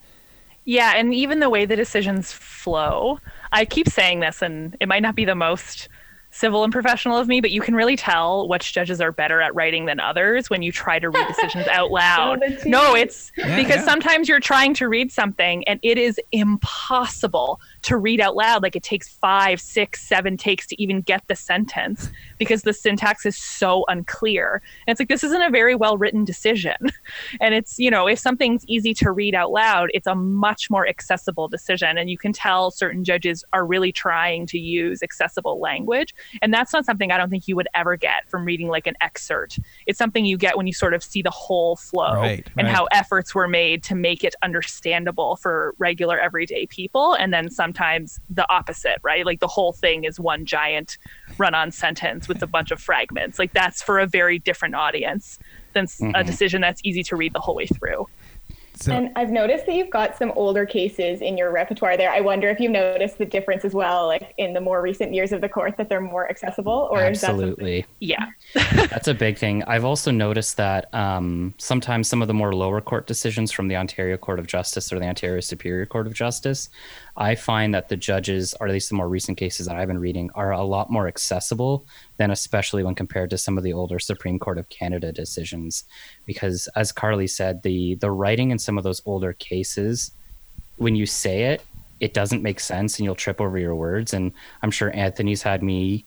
Yeah, 0.67 0.93
and 0.97 1.15
even 1.15 1.41
the 1.41 1.49
way 1.49 1.65
the 1.65 1.77
decisions 1.77 2.31
flow. 2.31 3.21
I 3.53 3.65
keep 3.65 3.89
saying 3.89 4.21
this, 4.21 4.43
and 4.43 4.77
it 4.81 4.87
might 4.87 5.03
not 5.03 5.15
be 5.15 5.25
the 5.25 5.35
most 5.35 5.89
civil 6.31 6.63
and 6.63 6.73
professional 6.73 7.17
of 7.17 7.27
me, 7.27 7.41
but 7.41 7.51
you 7.51 7.61
can 7.61 7.75
really 7.75 7.97
tell 7.97 8.49
which 8.49 8.73
judges 8.73 9.01
are 9.01 9.13
better 9.13 9.41
at 9.41 9.55
writing 9.55 9.87
than 9.87 9.99
others 9.99 10.51
when 10.51 10.63
you 10.63 10.71
try 10.71 10.99
to 10.99 11.09
read 11.09 11.27
decisions 11.37 11.67
out 11.69 11.91
loud. 11.91 12.41
no, 12.67 12.95
it's 12.95 13.33
Yeah, 13.37 13.57
because 13.57 13.77
yeah. 13.77 13.85
sometimes 13.85 14.29
you're 14.29 14.41
trying 14.41 14.75
to 14.75 14.89
read 14.89 15.11
something 15.11 15.67
and 15.67 15.81
it 15.83 15.99
is 15.99 16.21
impossible 16.33 17.61
to 17.83 17.97
read 17.97 18.21
out 18.21 18.37
loud. 18.37 18.63
Like 18.63 18.77
it 18.77 18.83
takes 18.83 19.09
five, 19.09 19.61
six, 19.61 20.07
seven 20.07 20.37
takes 20.37 20.67
to 20.69 20.81
even 20.81 21.01
get 21.01 21.27
the 21.29 21.37
sentence 21.37 22.11
because 22.37 22.63
the 22.63 22.73
syntax 22.73 23.25
is 23.25 23.37
so 23.37 23.85
unclear. 23.89 24.63
And 24.87 24.93
it's 24.93 25.01
like, 25.01 25.09
this 25.09 25.25
isn't 25.25 25.43
a 25.43 25.51
very 25.51 25.75
well 25.75 25.99
written 25.99 26.25
decision. 26.25 26.77
And 27.41 27.55
it's, 27.55 27.79
you 27.79 27.91
know, 27.91 28.07
if 28.07 28.19
something's 28.19 28.65
easy 28.67 28.95
to 28.95 29.11
read 29.11 29.35
out 29.35 29.51
loud, 29.51 29.91
it's 29.95 30.07
a 30.07 30.15
much 30.15 30.71
more 30.71 30.87
accessible 30.87 31.49
decision. 31.49 31.99
And 31.99 32.11
you 32.11 32.19
can 32.19 32.33
tell 32.33 32.71
certain 32.71 33.05
judges 33.05 33.45
are 33.53 33.65
really 33.65 33.93
trying 33.93 34.47
to 34.47 34.59
use 34.59 35.03
accessible 35.03 35.61
language. 35.61 36.15
And 36.43 36.53
that's 36.53 36.73
not 36.73 36.85
something 36.85 37.11
I 37.11 37.17
don't 37.17 37.31
think 37.31 37.49
you 37.49 37.57
would 37.57 37.69
ever 37.75 37.97
get 37.97 38.29
from 38.29 38.45
reading 38.45 38.69
like 38.69 38.87
an 38.87 38.95
excerpt. 39.01 39.59
It's 39.87 39.99
something 39.99 40.25
you 40.25 40.37
get 40.37 40.57
when 40.57 40.67
you 40.67 40.73
sort 40.73 40.95
of 40.95 41.03
see 41.03 41.23
the 41.23 41.31
whole 41.31 41.77
flow 41.77 42.15
Right, 42.15 42.47
and 42.57 42.67
right. 42.67 42.75
how 42.75 42.87
efforts 42.93 43.35
were 43.35 43.49
made 43.49 43.83
to 43.85 43.95
make 43.95 44.25
it 44.25 44.35
understandable 44.43 45.37
for 45.37 45.75
regular 45.79 46.19
everyday 46.19 46.67
people. 46.67 47.15
And 47.15 47.33
then 47.33 47.51
sometimes 47.51 48.21
the 48.31 48.51
opposite, 48.51 48.99
right? 49.03 49.25
Like 49.25 49.41
the 49.41 49.49
whole 49.49 49.73
thing 49.73 50.05
is 50.05 50.19
one 50.19 50.45
giant 50.45 50.99
run 51.39 51.55
on 51.55 51.71
sentence 51.71 52.29
with 52.29 52.43
a 52.43 52.47
bunch 52.47 52.71
of 52.71 52.81
fragments. 52.81 53.39
Like 53.39 53.53
that's 53.53 53.83
for 53.83 53.99
a 53.99 54.07
very 54.07 54.39
different 54.39 54.75
audience 54.75 55.39
than 55.75 55.85
s 55.85 56.01
a 56.01 56.05
mm-hmm. 56.05 56.27
decision 56.27 56.61
that's 56.61 56.81
easy 56.85 57.03
to 57.05 57.17
read 57.17 57.33
the 57.33 57.41
whole 57.41 57.55
way 57.55 57.67
through. 57.67 58.07
So 58.81 58.93
And 58.93 59.11
I've 59.17 59.31
noticed 59.31 59.67
that 59.67 59.75
you've 59.75 59.91
got 59.91 60.17
some 60.17 60.33
older 60.37 60.65
cases 60.65 61.21
in 61.21 61.37
your 61.37 61.51
repertoire 61.51 61.97
there. 61.97 62.11
I 62.11 62.21
wonder 62.21 62.49
if 62.49 62.61
you've 62.61 62.71
noticed 62.73 63.19
the 63.19 63.25
difference 63.25 63.65
as 63.65 63.75
well, 63.75 64.07
like 64.07 64.35
in 64.39 64.53
the 64.53 64.61
more 64.61 64.81
recent 64.81 65.13
years 65.13 65.33
of 65.33 65.41
the 65.41 65.49
court, 65.49 65.77
that 65.79 65.89
they're 65.89 66.01
more 66.01 66.29
accessible, 66.31 66.89
or 66.91 67.05
is 67.05 67.21
that 67.21 67.27
something- 67.29 67.49
Absolutely. 67.49 67.87
Yeah. 68.01 68.27
That's 68.55 69.09
a 69.09 69.15
big 69.15 69.37
thing. 69.37 69.65
I've 69.65 69.85
also 69.85 70.11
noticed 70.11 70.57
that 70.59 70.93
um, 70.95 71.55
sometimes 71.59 72.09
some 72.09 72.23
of 72.23 72.29
the 72.29 72.35
more 72.35 72.55
lower 72.55 72.81
court 72.81 73.07
decisions 73.07 73.51
from 73.51 73.69
the 73.69 73.77
Ontario 73.77 74.17
Court 74.17 74.39
of 74.39 74.47
Justice 74.47 74.93
or 74.93 74.99
the 74.99 75.07
Ontario 75.07 75.41
Superior 75.41 75.87
Court 75.87 76.07
of 76.07 76.15
Justice, 76.15 76.69
I 77.21 77.35
find 77.35 77.75
that 77.75 77.89
the 77.89 77.97
judges, 77.97 78.55
or 78.61 78.69
at 78.69 78.73
least 78.73 78.91
the 78.91 78.95
more 78.95 79.09
recent 79.09 79.39
cases 79.39 79.67
that 79.67 79.75
I've 79.75 79.89
been 79.89 79.99
reading, 79.99 80.31
are 80.37 80.53
a 80.53 80.63
lot 80.63 80.89
more 80.89 81.09
accessible 81.09 81.85
than 82.17 82.31
especially 82.31 82.85
when 82.85 82.95
compared 82.95 83.31
to 83.31 83.39
some 83.39 83.59
of 83.59 83.65
the 83.65 83.73
older 83.73 83.99
Supreme 83.99 84.39
Court 84.39 84.57
of 84.57 84.69
Canada 84.69 85.11
decisions. 85.11 85.83
Because 86.27 86.69
as 86.77 86.93
Carly 86.93 87.27
said, 87.27 87.63
the 87.65 87.97
the 87.97 88.13
writing 88.13 88.53
in 88.53 88.59
some 88.59 88.79
of 88.79 88.85
those 88.85 89.03
older 89.05 89.33
cases, 89.33 90.13
when 90.77 90.95
you 90.95 91.07
say 91.07 91.43
it, 91.53 91.63
it 91.99 92.15
doesn't 92.15 92.45
make 92.45 92.61
sense 92.61 92.99
and 92.99 93.05
you'll 93.05 93.17
trip 93.17 93.41
over 93.41 93.59
your 93.59 93.75
words. 93.75 94.15
And 94.15 94.33
I'm 94.63 94.71
sure 94.71 94.95
Anthony's 94.95 95.43
had 95.43 95.61
me 95.61 96.05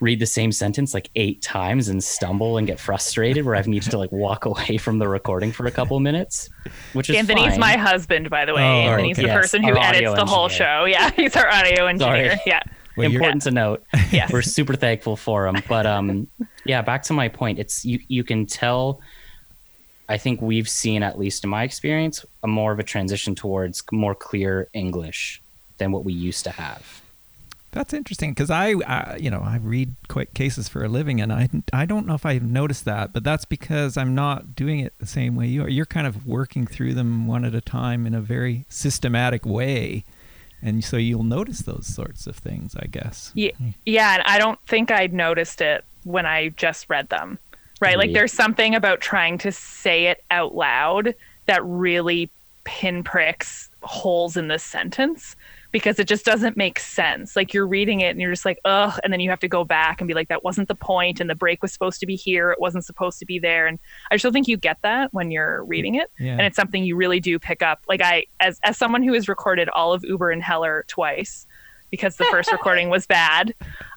read 0.00 0.18
the 0.20 0.26
same 0.26 0.52
sentence 0.52 0.92
like 0.92 1.08
eight 1.16 1.40
times 1.40 1.88
and 1.88 2.04
stumble 2.04 2.58
and 2.58 2.66
get 2.66 2.78
frustrated 2.78 3.44
where 3.46 3.54
I've 3.56 3.66
needed 3.66 3.90
to 3.92 3.98
like 3.98 4.12
walk 4.12 4.44
away 4.50 4.76
from 4.76 4.98
the 4.98 5.08
recording 5.08 5.52
for 5.52 5.66
a 5.66 5.70
couple 5.70 5.98
minutes, 6.00 6.50
which 6.92 7.08
is 7.08 7.16
Anthony's 7.16 7.52
fine. 7.52 7.60
my 7.60 7.76
husband, 7.76 8.28
by 8.28 8.44
the 8.44 8.54
way. 8.54 8.62
Oh, 8.62 8.90
Anthony's 8.90 9.18
okay. 9.18 9.22
the 9.28 9.32
Yes, 9.32 9.40
person 9.40 9.62
who 9.62 9.70
edits 9.76 9.86
audio 9.96 10.14
the 10.14 10.26
whole 10.26 10.48
show. 10.48 10.84
Yeah, 10.84 11.10
he's 11.16 11.34
our 11.36 11.48
audio 11.48 11.86
engineer. 11.88 12.32
Sorry. 12.36 12.40
Yeah. 12.46 12.60
well, 12.96 13.04
you're- 13.10 13.16
important 13.16 13.42
to 13.42 13.50
note. 13.50 13.84
Yes. 14.12 14.30
We're 14.32 14.42
super 14.42 14.74
thankful 14.74 15.16
for 15.16 15.46
him. 15.46 15.56
But 15.68 15.86
um 15.86 16.28
yeah, 16.66 16.82
back 16.82 17.02
to 17.04 17.12
my 17.12 17.28
point. 17.28 17.58
It's 17.58 17.84
you 17.84 17.98
you 18.08 18.22
can 18.24 18.44
tell 18.46 19.00
I 20.08 20.18
think 20.18 20.40
we've 20.40 20.68
seen, 20.68 21.02
at 21.02 21.18
least 21.18 21.42
in 21.42 21.50
my 21.50 21.64
experience, 21.64 22.24
a 22.44 22.46
more 22.46 22.70
of 22.70 22.78
a 22.78 22.84
transition 22.84 23.34
towards 23.34 23.82
more 23.90 24.14
clear 24.14 24.68
English 24.72 25.42
than 25.78 25.90
what 25.90 26.04
we 26.04 26.12
used 26.12 26.44
to 26.44 26.50
have. 26.50 27.02
That's 27.76 27.92
interesting 27.92 28.30
because 28.30 28.48
I, 28.48 28.68
I, 28.86 29.18
you 29.20 29.30
know, 29.30 29.42
I 29.42 29.58
read 29.58 29.96
qu- 30.08 30.24
cases 30.32 30.66
for 30.66 30.82
a 30.82 30.88
living, 30.88 31.20
and 31.20 31.30
I, 31.30 31.50
I 31.74 31.84
don't 31.84 32.06
know 32.06 32.14
if 32.14 32.24
I've 32.24 32.42
noticed 32.42 32.86
that, 32.86 33.12
but 33.12 33.22
that's 33.22 33.44
because 33.44 33.98
I'm 33.98 34.14
not 34.14 34.56
doing 34.56 34.80
it 34.80 34.94
the 34.98 35.04
same 35.04 35.36
way 35.36 35.48
you 35.48 35.62
are. 35.62 35.68
You're 35.68 35.84
kind 35.84 36.06
of 36.06 36.26
working 36.26 36.66
through 36.66 36.94
them 36.94 37.26
one 37.26 37.44
at 37.44 37.54
a 37.54 37.60
time 37.60 38.06
in 38.06 38.14
a 38.14 38.22
very 38.22 38.64
systematic 38.70 39.44
way, 39.44 40.06
and 40.62 40.82
so 40.82 40.96
you'll 40.96 41.22
notice 41.22 41.58
those 41.58 41.86
sorts 41.86 42.26
of 42.26 42.36
things, 42.36 42.74
I 42.80 42.86
guess. 42.86 43.30
Yeah, 43.34 43.50
yeah, 43.84 44.14
and 44.14 44.22
I 44.22 44.38
don't 44.38 44.58
think 44.66 44.90
I'd 44.90 45.12
noticed 45.12 45.60
it 45.60 45.84
when 46.04 46.24
I 46.24 46.48
just 46.56 46.88
read 46.88 47.10
them. 47.10 47.38
Right? 47.78 47.98
Like 47.98 48.14
there's 48.14 48.32
something 48.32 48.74
about 48.74 49.02
trying 49.02 49.36
to 49.36 49.52
say 49.52 50.06
it 50.06 50.24
out 50.30 50.54
loud 50.54 51.14
that 51.44 51.62
really 51.62 52.30
pinpricks 52.64 53.68
holes 53.82 54.38
in 54.38 54.48
the 54.48 54.58
sentence 54.58 55.36
because 55.76 55.98
it 55.98 56.08
just 56.08 56.24
doesn't 56.24 56.56
make 56.56 56.78
sense. 56.78 57.36
Like 57.36 57.52
you're 57.52 57.66
reading 57.66 58.00
it 58.00 58.08
and 58.08 58.18
you're 58.18 58.32
just 58.32 58.46
like, 58.46 58.58
ugh, 58.64 58.98
and 59.04 59.12
then 59.12 59.20
you 59.20 59.28
have 59.28 59.40
to 59.40 59.46
go 59.46 59.62
back 59.62 60.00
and 60.00 60.08
be 60.08 60.14
like, 60.14 60.28
that 60.28 60.42
wasn't 60.42 60.68
the 60.68 60.74
point, 60.74 61.20
and 61.20 61.28
the 61.28 61.34
break 61.34 61.60
was 61.60 61.70
supposed 61.70 62.00
to 62.00 62.06
be 62.06 62.16
here, 62.16 62.50
it 62.50 62.58
wasn't 62.58 62.82
supposed 62.82 63.18
to 63.18 63.26
be 63.26 63.38
there. 63.38 63.66
And 63.66 63.78
I 64.10 64.16
still 64.16 64.32
think 64.32 64.48
you 64.48 64.56
get 64.56 64.78
that 64.80 65.12
when 65.12 65.30
you're 65.30 65.66
reading 65.66 65.96
it. 65.96 66.10
Yeah. 66.18 66.32
and 66.32 66.40
it's 66.40 66.56
something 66.56 66.82
you 66.82 66.96
really 66.96 67.20
do 67.20 67.38
pick 67.38 67.60
up. 67.60 67.82
Like 67.86 68.00
I, 68.00 68.24
as 68.40 68.58
as 68.62 68.78
someone 68.78 69.02
who 69.02 69.12
has 69.12 69.28
recorded 69.28 69.68
all 69.68 69.92
of 69.92 70.02
Uber 70.02 70.30
and 70.30 70.42
Heller 70.42 70.86
twice, 70.88 71.46
because 71.90 72.16
the 72.16 72.24
first 72.30 72.50
recording 72.58 72.88
was 72.88 73.06
bad, 73.06 73.52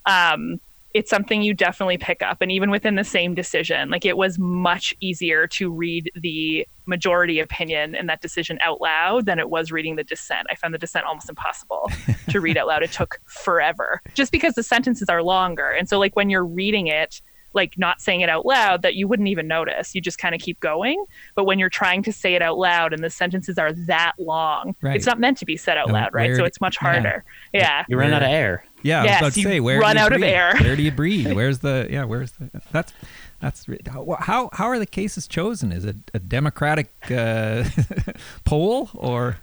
um, 0.05 0.59
it's 0.93 1.09
something 1.09 1.41
you 1.41 1.53
definitely 1.53 1.97
pick 1.97 2.21
up. 2.21 2.41
And 2.41 2.51
even 2.51 2.71
within 2.71 2.95
the 2.95 3.05
same 3.05 3.35
decision, 3.35 3.89
like 3.89 4.03
it 4.03 4.17
was 4.17 4.37
much 4.37 4.93
easier 4.99 5.47
to 5.47 5.71
read 5.71 6.11
the 6.13 6.67
majority 6.89 7.39
opinion 7.39 7.95
in 7.95 8.07
that 8.07 8.21
decision 8.21 8.57
out 8.61 8.81
loud 8.81 9.25
than 9.25 9.39
it 9.39 9.49
was 9.49 9.71
reading 9.71 9.95
the 9.95 10.03
dissent. 10.03 10.47
I 10.51 10.55
found 10.55 10.73
the 10.73 10.77
dissent 10.77 11.05
almost 11.05 11.29
impossible 11.29 11.89
to 12.29 12.41
read 12.41 12.57
out 12.57 12.67
loud. 12.67 12.83
It 12.83 12.91
took 12.91 13.19
forever, 13.25 14.01
just 14.13 14.31
because 14.31 14.55
the 14.55 14.63
sentences 14.63 15.07
are 15.09 15.23
longer. 15.23 15.69
And 15.69 15.87
so, 15.87 15.97
like 15.99 16.15
when 16.15 16.29
you're 16.29 16.45
reading 16.45 16.87
it 16.87 17.21
like 17.53 17.73
not 17.79 17.99
saying 17.99 18.21
it 18.21 18.29
out 18.29 18.45
loud 18.45 18.83
that 18.83 18.93
you 18.93 19.07
wouldn't 19.07 19.27
even 19.27 19.47
notice. 19.47 19.95
You 19.95 20.01
just 20.01 20.19
kind 20.19 20.35
of 20.35 20.39
keep 20.41 20.59
going. 20.59 21.03
But 21.33 21.45
when 21.45 21.57
you're 21.57 21.67
trying 21.67 22.03
to 22.03 22.13
say 22.13 22.35
it 22.35 22.43
out 22.43 22.59
loud 22.59 22.93
and 22.93 23.03
the 23.03 23.09
sentences 23.09 23.57
are 23.57 23.73
that 23.87 24.13
long, 24.19 24.75
Right. 24.83 24.95
it's 24.95 25.07
not 25.07 25.19
meant 25.19 25.39
to 25.39 25.45
be 25.45 25.57
said 25.57 25.75
out 25.75 25.85
And 25.85 25.93
loud, 25.93 26.13
right? 26.13 26.35
So 26.35 26.45
it's 26.45 26.61
much 26.61 26.77
harder. 26.77 27.23
Yeah. 27.51 27.85
You 27.89 27.97
run 27.97 28.13
out 28.13 28.21
of 28.21 28.29
air. 28.29 28.63
Yeah, 28.83 29.01
I 29.01 29.05
Yes, 29.05 29.13
was 29.13 29.27
about 29.29 29.33
to 29.33 29.39
you 29.41 29.47
say 29.47 29.59
where 29.61 29.79
run 29.79 29.95
do 29.95 29.99
you 29.99 30.05
out 30.05 30.13
of 30.13 30.21
air. 30.21 30.53
Where 30.61 30.75
do 30.75 30.83
you 30.83 30.91
breathe? 30.91 31.33
Where's 31.33 31.57
the 31.57 31.87
yeah? 31.89 32.03
Where's 32.05 32.31
the 32.33 32.49
that's 32.71 32.93
that's 33.39 33.65
how 33.87 34.17
how, 34.19 34.49
how 34.53 34.65
are 34.65 34.79
the 34.79 34.85
cases 34.85 35.27
chosen? 35.27 35.71
Is 35.71 35.85
it 35.85 35.95
a 36.13 36.19
democratic 36.19 36.91
uh, 37.09 37.63
poll 38.43 38.89
or 38.93 39.37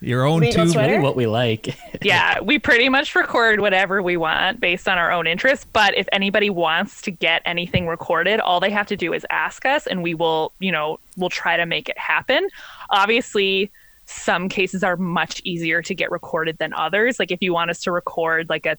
your 0.00 0.24
own 0.24 0.40
Legal 0.40 0.66
two? 0.66 0.72
sweater? 0.72 0.92
Really 0.92 1.02
what 1.02 1.16
we 1.16 1.26
like. 1.26 1.76
yeah, 2.02 2.40
we 2.40 2.58
pretty 2.58 2.88
much 2.88 3.14
record 3.16 3.60
whatever 3.60 4.02
we 4.02 4.16
want 4.16 4.60
based 4.60 4.88
on 4.88 4.98
our 4.98 5.10
own 5.10 5.26
interests. 5.26 5.66
But 5.72 5.96
if 5.96 6.08
anybody 6.12 6.48
wants 6.48 7.02
to 7.02 7.10
get 7.10 7.42
anything 7.44 7.88
recorded, 7.88 8.38
all 8.40 8.60
they 8.60 8.70
have 8.70 8.86
to 8.86 8.96
do 8.96 9.12
is 9.12 9.26
ask 9.30 9.66
us, 9.66 9.86
and 9.86 10.02
we 10.02 10.14
will, 10.14 10.52
you 10.60 10.70
know, 10.70 11.00
we'll 11.16 11.30
try 11.30 11.56
to 11.56 11.66
make 11.66 11.88
it 11.88 11.98
happen. 11.98 12.48
Obviously, 12.90 13.72
some 14.10 14.48
cases 14.48 14.82
are 14.82 14.96
much 14.96 15.40
easier 15.44 15.82
to 15.82 15.94
get 15.94 16.10
recorded 16.10 16.58
than 16.58 16.72
others. 16.74 17.18
Like 17.18 17.30
if 17.30 17.40
you 17.40 17.52
want 17.52 17.70
us 17.70 17.80
to 17.82 17.92
record 17.92 18.48
like 18.48 18.66
a 18.66 18.76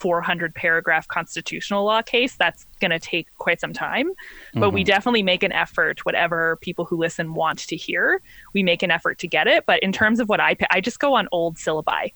400 0.00 0.54
paragraph 0.54 1.08
constitutional 1.08 1.84
law 1.84 2.02
case, 2.02 2.36
that's 2.36 2.66
going 2.80 2.90
to 2.90 2.98
take 2.98 3.26
quite 3.38 3.60
some 3.60 3.72
time. 3.72 4.10
But 4.54 4.70
we 4.70 4.84
definitely 4.84 5.22
make 5.22 5.42
an 5.42 5.52
effort, 5.52 6.04
whatever 6.04 6.56
people 6.56 6.84
who 6.84 6.96
listen 6.96 7.34
want 7.34 7.60
to 7.60 7.76
hear, 7.76 8.20
we 8.52 8.62
make 8.62 8.82
an 8.82 8.90
effort 8.90 9.18
to 9.18 9.28
get 9.28 9.46
it. 9.46 9.66
But 9.66 9.82
in 9.82 9.92
terms 9.92 10.20
of 10.20 10.28
what 10.28 10.40
I, 10.40 10.56
I 10.70 10.80
just 10.80 10.98
go 10.98 11.14
on 11.14 11.28
old 11.32 11.56
syllabi. 11.56 12.12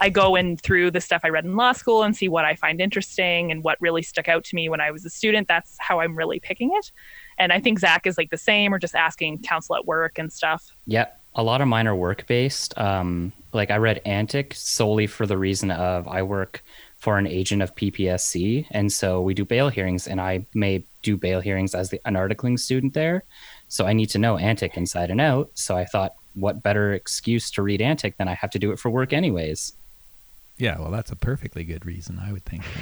I 0.00 0.08
go 0.08 0.34
in 0.34 0.56
through 0.56 0.92
the 0.92 1.00
stuff 1.00 1.20
I 1.24 1.28
read 1.28 1.44
in 1.44 1.56
law 1.56 1.72
school 1.72 2.02
and 2.02 2.16
see 2.16 2.26
what 2.26 2.46
I 2.46 2.54
find 2.54 2.80
interesting 2.80 3.50
and 3.50 3.62
what 3.62 3.76
really 3.80 4.02
stuck 4.02 4.28
out 4.28 4.44
to 4.44 4.56
me 4.56 4.68
when 4.68 4.80
I 4.80 4.90
was 4.90 5.04
a 5.04 5.10
student. 5.10 5.46
That's 5.46 5.76
how 5.78 6.00
I'm 6.00 6.16
really 6.16 6.40
picking 6.40 6.72
it. 6.74 6.90
And 7.38 7.52
I 7.52 7.60
think 7.60 7.78
Zach 7.78 8.06
is 8.06 8.16
like 8.16 8.30
the 8.30 8.38
same 8.38 8.72
or 8.72 8.78
just 8.78 8.94
asking 8.94 9.42
counsel 9.42 9.76
at 9.76 9.84
work 9.84 10.18
and 10.18 10.32
stuff. 10.32 10.74
Yep. 10.86 11.20
A 11.34 11.42
lot 11.42 11.60
of 11.60 11.68
mine 11.68 11.86
are 11.86 11.94
work 11.94 12.26
based. 12.26 12.76
Um, 12.78 13.32
like 13.52 13.70
I 13.70 13.76
read 13.76 14.00
Antic 14.04 14.54
solely 14.54 15.06
for 15.06 15.26
the 15.26 15.36
reason 15.36 15.70
of 15.70 16.08
I 16.08 16.22
work 16.22 16.62
for 17.00 17.16
an 17.16 17.26
agent 17.26 17.62
of 17.62 17.74
PPSC. 17.74 18.66
And 18.70 18.92
so 18.92 19.20
we 19.22 19.34
do 19.34 19.44
bail 19.44 19.70
hearings, 19.70 20.06
and 20.06 20.20
I 20.20 20.44
may 20.54 20.84
do 21.02 21.16
bail 21.16 21.40
hearings 21.40 21.74
as 21.74 21.90
the, 21.90 22.00
an 22.04 22.14
articling 22.14 22.58
student 22.58 22.92
there. 22.94 23.24
So 23.68 23.86
I 23.86 23.94
need 23.94 24.10
to 24.10 24.18
know 24.18 24.36
Antic 24.36 24.76
inside 24.76 25.10
and 25.10 25.20
out. 25.20 25.50
So 25.54 25.76
I 25.76 25.86
thought, 25.86 26.14
what 26.34 26.62
better 26.62 26.92
excuse 26.92 27.50
to 27.52 27.62
read 27.62 27.80
Antic 27.80 28.18
than 28.18 28.28
I 28.28 28.34
have 28.34 28.50
to 28.50 28.58
do 28.58 28.70
it 28.70 28.78
for 28.78 28.90
work 28.90 29.12
anyways? 29.12 29.72
Yeah, 30.58 30.78
well, 30.78 30.90
that's 30.90 31.10
a 31.10 31.16
perfectly 31.16 31.64
good 31.64 31.86
reason, 31.86 32.20
I 32.22 32.32
would 32.32 32.44
think. 32.44 32.62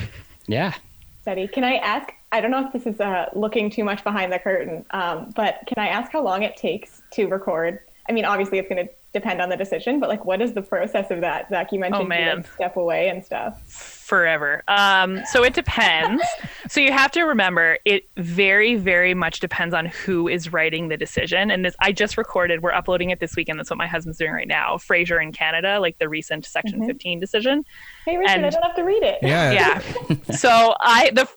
Yeah. 0.51 0.73
Steady. 1.21 1.47
Can 1.47 1.63
I 1.63 1.75
ask? 1.75 2.09
I 2.33 2.41
don't 2.41 2.51
know 2.51 2.67
if 2.67 2.73
this 2.73 2.87
is 2.87 2.99
uh, 3.01 3.29
looking 3.35 3.69
too 3.69 3.85
much 3.85 4.03
behind 4.03 4.33
the 4.33 4.39
curtain, 4.39 4.83
um, 4.93 5.31
but 5.37 5.61
can 5.67 5.75
I 5.77 5.89
ask 5.89 6.11
how 6.11 6.23
long 6.23 6.43
it 6.43 6.57
takes 6.57 7.03
to 7.11 7.27
record? 7.27 7.81
I 8.09 8.13
mean, 8.13 8.25
obviously 8.25 8.59
it's 8.59 8.67
going 8.67 8.87
to 8.87 8.93
depend 9.19 9.41
on 9.41 9.49
the 9.49 9.57
decision, 9.57 9.99
but 10.01 10.09
like, 10.09 10.25
what 10.25 10.41
is 10.41 10.53
the 10.55 10.63
process 10.63 11.11
of 11.11 11.21
that? 11.21 11.49
Zach, 11.49 11.73
you 11.73 11.79
mentioned 11.79 12.05
Oh, 12.05 12.07
man. 12.07 12.29
you 12.29 12.43
like 12.43 12.53
step 12.55 12.77
away 12.77 13.09
and 13.09 13.25
stuff. 13.25 13.61
forever. 13.67 14.63
Um, 14.69 15.21
so 15.33 15.45
it 15.45 15.55
depends. 15.55 16.23
so 16.69 16.81
you 16.81 16.93
have 16.93 17.11
to 17.13 17.23
remember 17.23 17.79
it 17.85 18.09
very, 18.17 18.77
very 18.77 19.15
much 19.15 19.41
depends 19.41 19.75
on 19.75 19.87
who 19.87 20.29
is 20.29 20.53
writing 20.53 20.89
the 20.89 20.97
decision. 20.97 21.51
And 21.51 21.65
this, 21.65 21.75
I 21.81 21.93
just 21.93 22.17
recorded. 22.17 22.63
We're 22.63 22.73
uploading 22.73 23.11
it 23.11 23.21
this 23.21 23.37
weekend. 23.37 23.59
That's 23.59 23.71
what 23.71 23.79
my 23.79 23.87
husband's 23.87 24.19
doing 24.19 24.33
right 24.33 24.49
now. 24.49 24.79
Fraser 24.79 25.21
in 25.21 25.33
Canada, 25.33 25.79
like 25.81 25.99
the 25.99 26.09
recent 26.09 26.47
Section 26.47 26.81
Mhm. 26.83 26.87
15 26.87 27.21
decision. 27.21 27.65
Hey, 28.07 28.17
Richard, 28.17 28.31
I 28.45 28.51
don't 28.51 28.63
have 28.63 28.77
to 28.77 28.83
read 28.85 29.03
it. 29.03 29.19
Yeah. 29.23 29.53
Yeah. 29.53 30.17
so 30.37 30.75
I 30.81 31.11
the 31.15 31.29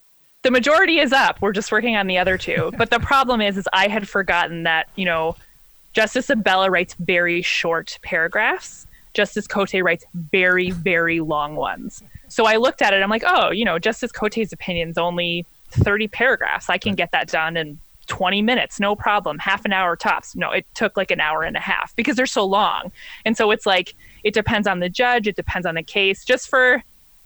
the 0.44 0.50
majority 0.52 0.98
is 1.00 1.14
up. 1.14 1.40
We're 1.42 1.52
just 1.52 1.72
working 1.72 1.96
on 1.96 2.08
the 2.08 2.18
other 2.18 2.38
two. 2.38 2.72
But 2.78 2.90
the 2.90 3.00
problem 3.00 3.42
is, 3.42 3.58
is 3.58 3.68
I 3.74 3.88
had 3.88 4.08
forgotten 4.08 4.64
that 4.64 4.88
you 4.96 5.06
know, 5.06 5.36
Justice 5.94 6.30
Abella 6.30 6.70
writes 6.70 6.96
very 6.96 7.42
short 7.42 8.00
paragraphs. 8.02 8.88
Justice 9.14 9.48
Cote 9.48 9.74
writes 9.74 10.06
very, 10.14 10.72
very 10.72 11.20
long 11.20 11.56
ones. 11.56 12.02
So 12.30 12.46
I 12.46 12.56
looked 12.56 12.82
at 12.82 12.94
it. 12.94 13.02
I'm 13.04 13.10
like, 13.10 13.24
oh, 13.26 13.52
you 13.52 13.66
know, 13.66 13.78
Justice 13.78 14.12
Cote's 14.12 14.54
opinion's 14.54 14.98
only 14.98 15.46
30 15.72 16.08
paragraphs. 16.08 16.70
I 16.70 16.78
can 16.78 16.96
get 16.96 17.12
that 17.12 17.28
done 17.28 17.58
in 17.58 17.80
20 18.08 18.42
minutes, 18.42 18.80
no 18.80 18.96
problem. 18.96 19.38
Half 19.40 19.66
an 19.66 19.74
hour 19.74 19.96
tops. 19.96 20.36
No, 20.36 20.52
it 20.52 20.66
took 20.74 20.98
like 20.98 21.12
an 21.12 21.20
hour 21.20 21.44
and 21.44 21.56
a 21.56 21.62
half 21.62 21.96
because 21.96 22.16
they're 22.16 22.26
so 22.26 22.46
long. 22.46 22.92
And 23.26 23.38
so 23.38 23.52
it's 23.52 23.66
like 23.66 23.96
it 24.24 24.34
depends 24.34 24.68
on 24.68 24.80
the 24.80 24.90
judge. 24.90 25.28
It 25.28 25.36
depends 25.36 25.66
on 25.66 25.76
the 25.76 25.84
case. 25.84 26.26
Just 26.26 26.50
for 26.50 26.84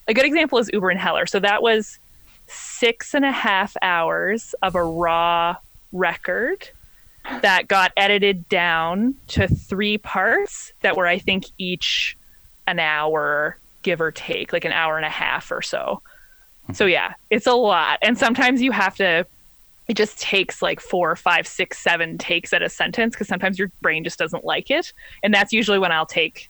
a 0.07 0.13
good 0.13 0.25
example 0.25 0.59
is 0.59 0.69
Uber 0.73 0.89
and 0.89 0.99
Heller. 0.99 1.25
So 1.25 1.39
that 1.39 1.61
was 1.61 1.99
six 2.47 3.13
and 3.13 3.25
a 3.25 3.31
half 3.31 3.75
hours 3.81 4.53
of 4.61 4.75
a 4.75 4.83
raw 4.83 5.55
record 5.91 6.69
that 7.41 7.67
got 7.67 7.91
edited 7.97 8.47
down 8.49 9.15
to 9.27 9.47
three 9.47 9.97
parts 9.97 10.73
that 10.81 10.95
were, 10.95 11.07
I 11.07 11.19
think, 11.19 11.45
each 11.57 12.17
an 12.67 12.79
hour, 12.79 13.57
give 13.83 14.01
or 14.01 14.11
take, 14.11 14.53
like 14.53 14.65
an 14.65 14.71
hour 14.71 14.97
and 14.97 15.05
a 15.05 15.09
half 15.09 15.51
or 15.51 15.61
so. 15.61 16.01
So 16.73 16.85
hmm. 16.85 16.91
yeah, 16.91 17.13
it's 17.29 17.47
a 17.47 17.53
lot. 17.53 17.99
And 18.01 18.17
sometimes 18.17 18.61
you 18.61 18.71
have 18.71 18.95
to 18.97 19.25
it 19.87 19.95
just 19.95 20.19
takes 20.19 20.61
like 20.61 20.79
four, 20.79 21.15
five, 21.15 21.47
six, 21.47 21.77
seven 21.77 22.17
takes 22.17 22.53
at 22.53 22.63
a 22.63 22.69
sentence 22.69 23.13
because 23.13 23.27
sometimes 23.27 23.59
your 23.59 23.71
brain 23.81 24.03
just 24.03 24.17
doesn't 24.17 24.43
like 24.43 24.71
it. 24.71 24.91
And 25.21 25.33
that's 25.33 25.53
usually 25.53 25.77
when 25.77 25.91
I'll 25.91 26.07
take 26.07 26.49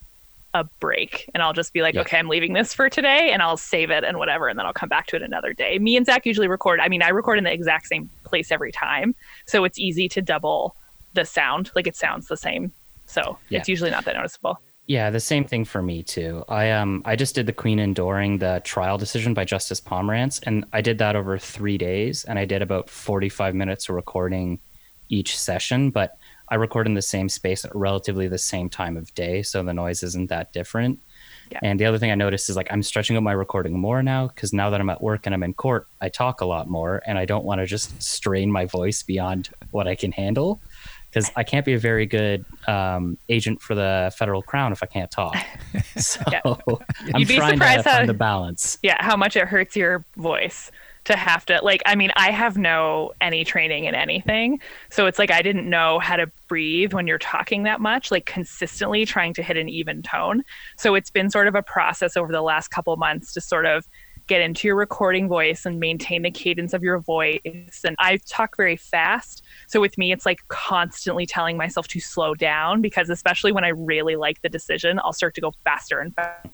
a 0.54 0.64
break 0.80 1.28
and 1.34 1.42
I'll 1.42 1.52
just 1.52 1.72
be 1.72 1.82
like, 1.82 1.94
Yeah. 1.94 2.00
okay, 2.02 2.18
I'm 2.18 2.28
leaving 2.28 2.54
this 2.54 2.72
for 2.72 2.88
today 2.88 3.30
and 3.32 3.42
I'll 3.42 3.58
save 3.58 3.90
it 3.90 4.04
and 4.04 4.16
whatever. 4.18 4.48
And 4.48 4.58
then 4.58 4.64
I'll 4.64 4.72
come 4.72 4.88
back 4.88 5.06
to 5.08 5.16
it 5.16 5.22
another 5.22 5.52
day. 5.52 5.78
Me 5.78 5.96
and 5.96 6.06
Zach 6.06 6.24
usually 6.24 6.48
record. 6.48 6.80
I 6.80 6.88
mean, 6.88 7.02
I 7.02 7.10
record 7.10 7.36
in 7.36 7.44
the 7.44 7.52
exact 7.52 7.88
same 7.88 8.08
place 8.26 8.52
every 8.52 8.72
time. 8.72 9.14
So 9.46 9.64
it's 9.64 9.78
easy 9.78 10.08
to 10.10 10.20
double 10.22 10.76
the 11.14 11.24
sound. 11.24 11.70
Like 11.74 11.86
it 11.86 11.96
sounds 11.96 12.26
the 12.28 12.36
same. 12.36 12.72
So 13.06 13.38
Yeah. 13.48 13.60
it's 13.60 13.68
usually 13.68 13.90
not 13.90 14.04
that 14.04 14.16
noticeable. 14.16 14.60
Yeah, 14.88 15.10
the 15.10 15.18
same 15.20 15.44
thing 15.44 15.64
for 15.64 15.82
me 15.82 16.02
too. 16.04 16.44
I 16.48 16.70
um 16.70 17.02
I 17.04 17.16
just 17.16 17.34
did 17.34 17.46
the 17.46 17.52
Queen 17.52 17.78
enduring 17.80 18.38
the 18.38 18.60
trial 18.64 18.98
decision 18.98 19.34
by 19.34 19.44
Justice 19.44 19.80
Pomerance, 19.80 20.40
and 20.44 20.64
I 20.72 20.80
did 20.80 20.98
that 20.98 21.16
over 21.16 21.38
three 21.38 21.76
days, 21.76 22.24
and 22.24 22.38
I 22.38 22.44
did 22.44 22.62
about 22.62 22.88
forty 22.88 23.28
five 23.28 23.54
minutes 23.54 23.88
of 23.88 23.96
recording 23.96 24.60
each 25.08 25.36
session. 25.38 25.90
But 25.90 26.16
I 26.48 26.54
record 26.54 26.86
in 26.86 26.94
the 26.94 27.02
same 27.02 27.28
space 27.28 27.64
at 27.64 27.74
relatively 27.74 28.28
the 28.28 28.38
same 28.38 28.68
time 28.68 28.96
of 28.96 29.12
day, 29.14 29.42
so 29.42 29.60
the 29.64 29.74
noise 29.74 30.04
isn't 30.04 30.28
that 30.28 30.52
different. 30.52 31.00
Yeah. 31.50 31.60
And 31.62 31.78
the 31.78 31.84
other 31.84 31.98
thing 31.98 32.10
I 32.10 32.14
noticed 32.16 32.50
is 32.50 32.56
like 32.56 32.66
I'm 32.70 32.82
stretching 32.82 33.16
out 33.16 33.22
my 33.22 33.32
recording 33.32 33.78
more 33.78 34.02
now 34.02 34.26
because 34.28 34.52
now 34.52 34.70
that 34.70 34.80
I'm 34.80 34.90
at 34.90 35.00
work 35.02 35.26
and 35.26 35.34
I'm 35.34 35.42
in 35.42 35.54
court, 35.54 35.86
I 36.00 36.08
talk 36.08 36.40
a 36.40 36.44
lot 36.46 36.68
more, 36.68 37.02
and 37.06 37.18
I 37.18 37.24
don't 37.24 37.44
want 37.44 37.60
to 37.60 37.66
just 37.66 38.02
strain 38.02 38.50
my 38.50 38.64
voice 38.66 39.02
beyond 39.02 39.50
what 39.70 39.86
I 39.86 39.94
can 39.94 40.12
handle 40.12 40.60
because 41.08 41.30
I 41.36 41.44
can't 41.44 41.64
be 41.64 41.72
a 41.74 41.78
very 41.78 42.04
good 42.04 42.44
um, 42.66 43.16
agent 43.28 43.62
for 43.62 43.74
the 43.74 44.12
federal 44.18 44.42
crown 44.42 44.72
if 44.72 44.82
I 44.82 44.86
can't 44.86 45.10
talk. 45.10 45.36
So 45.96 46.20
Yeah. 46.30 46.40
I'm 46.44 47.20
You'd 47.20 47.28
be 47.28 47.36
trying 47.36 47.52
to 47.52 47.56
surprised 47.56 47.86
how- 47.86 47.96
find 47.98 48.08
the 48.08 48.14
balance. 48.14 48.78
yeah 48.82 48.96
how 49.00 49.16
much 49.16 49.34
it 49.36 49.46
hurts 49.48 49.76
your 49.76 50.04
voice 50.16 50.70
to 51.06 51.16
have 51.16 51.46
to 51.46 51.58
like 51.62 51.82
i 51.86 51.94
mean 51.94 52.10
i 52.16 52.30
have 52.30 52.58
no 52.58 53.12
any 53.20 53.44
training 53.44 53.84
in 53.84 53.94
anything. 53.94 54.60
So 54.90 55.06
it's 55.06 55.18
like 55.18 55.30
i 55.30 55.40
didn't 55.40 55.68
know 55.68 55.98
how 55.98 56.16
to 56.16 56.30
breathe 56.48 56.92
when 56.92 57.06
you're 57.06 57.18
talking 57.18 57.62
that 57.62 57.80
much 57.80 58.10
like 58.10 58.26
consistently 58.26 59.06
trying 59.06 59.32
to 59.34 59.42
hit 59.42 59.56
an 59.56 59.68
even 59.68 60.02
tone. 60.02 60.42
So 60.76 60.94
it's 60.94 61.10
been 61.10 61.30
sort 61.30 61.48
of 61.48 61.54
a 61.54 61.62
process 61.62 62.16
over 62.16 62.32
the 62.32 62.42
last 62.42 62.68
couple 62.68 62.96
months 62.96 63.32
to 63.34 63.40
sort 63.40 63.66
of 63.66 63.88
get 64.26 64.40
into 64.40 64.66
your 64.66 64.74
recording 64.74 65.28
voice 65.28 65.64
and 65.64 65.78
maintain 65.78 66.22
the 66.22 66.30
cadence 66.32 66.72
of 66.72 66.82
your 66.82 66.98
voice. 66.98 67.82
And 67.84 67.94
i 68.00 68.18
talk 68.28 68.56
very 68.56 68.76
fast. 68.76 69.44
So 69.68 69.80
with 69.80 69.96
me 69.96 70.12
it's 70.12 70.26
like 70.26 70.40
constantly 70.48 71.24
telling 71.24 71.56
myself 71.56 71.86
to 71.88 72.00
slow 72.00 72.34
down 72.34 72.82
because 72.82 73.10
especially 73.10 73.52
when 73.52 73.64
i 73.64 73.68
really 73.68 74.16
like 74.16 74.42
the 74.42 74.48
decision 74.48 74.98
i'll 75.04 75.12
start 75.12 75.34
to 75.36 75.40
go 75.40 75.52
faster 75.64 76.00
and 76.00 76.14
faster 76.14 76.50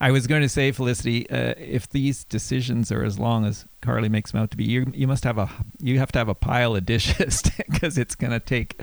I 0.00 0.12
was 0.12 0.26
going 0.26 0.42
to 0.42 0.48
say, 0.48 0.70
Felicity, 0.70 1.28
uh, 1.28 1.54
if 1.56 1.88
these 1.88 2.24
decisions 2.24 2.92
are 2.92 3.04
as 3.04 3.18
long 3.18 3.44
as 3.44 3.64
Carly 3.80 4.08
makes 4.08 4.30
them 4.30 4.40
out 4.40 4.50
to 4.52 4.56
be, 4.56 4.64
you 4.64 4.92
you 4.94 5.06
must 5.06 5.24
have 5.24 5.38
a 5.38 5.50
you 5.80 5.98
have 5.98 6.12
to 6.12 6.18
have 6.18 6.28
a 6.28 6.34
pile 6.34 6.76
of 6.76 6.86
dishes 6.86 7.42
because 7.56 7.98
it's 7.98 8.14
going 8.14 8.32
to 8.32 8.40
take 8.40 8.80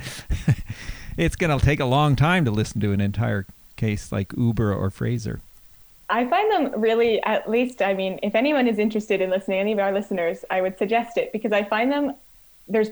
it's 1.17 1.35
going 1.35 1.57
to 1.57 1.65
take 1.65 1.79
a 1.79 1.85
long 1.85 2.15
time 2.15 2.43
to 2.45 2.51
listen 2.51 2.81
to 2.81 2.91
an 2.91 2.99
entire 2.99 3.45
case 3.77 4.11
like 4.11 4.33
Uber 4.37 4.73
or 4.73 4.89
Fraser. 4.89 5.39
I 6.09 6.27
find 6.27 6.51
them 6.51 6.79
really, 6.79 7.21
at 7.23 7.49
least, 7.49 7.81
I 7.81 7.93
mean, 7.93 8.19
if 8.21 8.35
anyone 8.35 8.67
is 8.67 8.77
interested 8.77 9.21
in 9.21 9.29
listening, 9.29 9.59
any 9.59 9.71
of 9.71 9.79
our 9.79 9.91
listeners, 9.91 10.45
I 10.51 10.61
would 10.61 10.77
suggest 10.77 11.17
it 11.17 11.31
because 11.31 11.51
I 11.51 11.63
find 11.63 11.91
them, 11.91 12.13
there's 12.67 12.89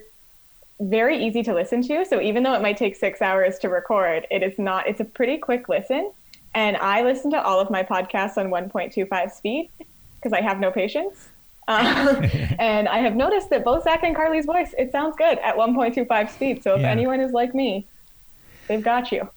very 0.79 1.23
easy 1.23 1.43
to 1.43 1.53
listen 1.53 1.83
to. 1.83 2.05
So 2.05 2.19
even 2.19 2.41
though 2.41 2.55
it 2.55 2.61
might 2.61 2.77
take 2.77 2.95
six 2.95 3.21
hours 3.21 3.59
to 3.59 3.69
record, 3.69 4.25
it 4.31 4.41
is 4.41 4.57
not, 4.57 4.87
it's 4.87 4.99
a 4.99 5.05
pretty 5.05 5.37
quick 5.37 5.69
listen. 5.69 6.11
And 6.55 6.77
I 6.77 7.01
listen 7.03 7.31
to 7.31 7.41
all 7.43 7.59
of 7.59 7.69
my 7.69 7.83
podcasts 7.83 8.37
on 8.37 8.49
1.25 8.49 9.31
speed 9.31 9.71
because 10.15 10.33
I 10.33 10.41
have 10.41 10.59
no 10.59 10.71
patience. 10.71 11.29
Um, 11.67 11.77
and 12.59 12.87
I 12.87 12.99
have 12.99 13.15
noticed 13.15 13.49
that 13.49 13.63
both 13.63 13.83
Zach 13.83 14.03
and 14.03 14.15
Carly's 14.15 14.45
voice, 14.45 14.73
it 14.77 14.91
sounds 14.91 15.15
good 15.17 15.39
at 15.39 15.55
1.25 15.55 16.29
speed. 16.29 16.63
So 16.63 16.75
if 16.75 16.81
Yeah. 16.81 16.91
anyone 16.91 17.19
is 17.19 17.31
like 17.31 17.55
me, 17.55 17.87
they've 18.67 18.83
got 18.83 19.11
you. 19.11 19.29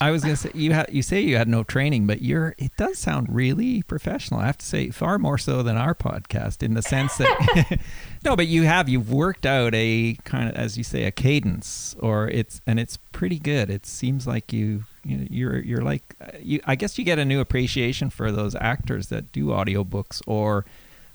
I 0.00 0.10
was 0.10 0.22
going 0.22 0.36
to 0.36 0.40
say 0.40 0.50
you 0.54 0.72
had 0.72 0.92
you 0.92 1.02
say 1.02 1.20
you 1.20 1.36
had 1.36 1.48
no 1.48 1.64
training, 1.64 2.06
but 2.06 2.20
you're 2.20 2.54
it 2.58 2.76
does 2.76 2.98
sound 2.98 3.28
really 3.30 3.82
professional. 3.82 4.38
I 4.40 4.46
have 4.46 4.58
to 4.58 4.66
say 4.66 4.90
far 4.90 5.18
more 5.18 5.38
so 5.38 5.62
than 5.62 5.76
our 5.76 5.94
podcast 5.94 6.62
in 6.62 6.74
the 6.74 6.82
sense 6.82 7.16
that 7.16 7.78
no, 8.24 8.36
but 8.36 8.46
you 8.46 8.64
have 8.64 8.88
you've 8.90 9.10
worked 9.10 9.46
out 9.46 9.74
a 9.74 10.16
kind 10.24 10.48
of 10.50 10.54
as 10.54 10.76
you 10.76 10.84
say 10.84 11.04
a 11.04 11.10
cadence 11.10 11.96
or 11.98 12.28
it's 12.28 12.60
and 12.66 12.78
it's 12.78 12.98
pretty 12.98 13.38
good. 13.38 13.70
It 13.70 13.86
seems 13.86 14.26
like 14.26 14.52
you 14.52 14.84
you're 15.04 15.58
you're 15.58 15.82
like 15.82 16.14
uh, 16.20 16.30
you 16.40 16.60
I 16.66 16.74
guess 16.74 16.98
you 16.98 17.04
get 17.04 17.18
a 17.18 17.24
new 17.24 17.40
appreciation 17.40 18.10
for 18.10 18.30
those 18.30 18.54
actors 18.54 19.08
that 19.08 19.32
do 19.32 19.46
audiobooks 19.46 20.20
or 20.26 20.64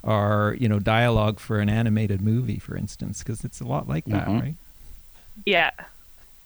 are 0.03 0.55
you 0.59 0.67
know 0.67 0.79
dialogue 0.79 1.39
for 1.39 1.59
an 1.59 1.69
animated 1.69 2.21
movie 2.21 2.59
for 2.59 2.75
instance 2.75 3.19
because 3.19 3.43
it's 3.43 3.59
a 3.61 3.65
lot 3.65 3.87
like 3.87 4.05
that, 4.05 4.27
Mhm. 4.27 4.41
right? 4.41 4.55
yeah 5.45 5.71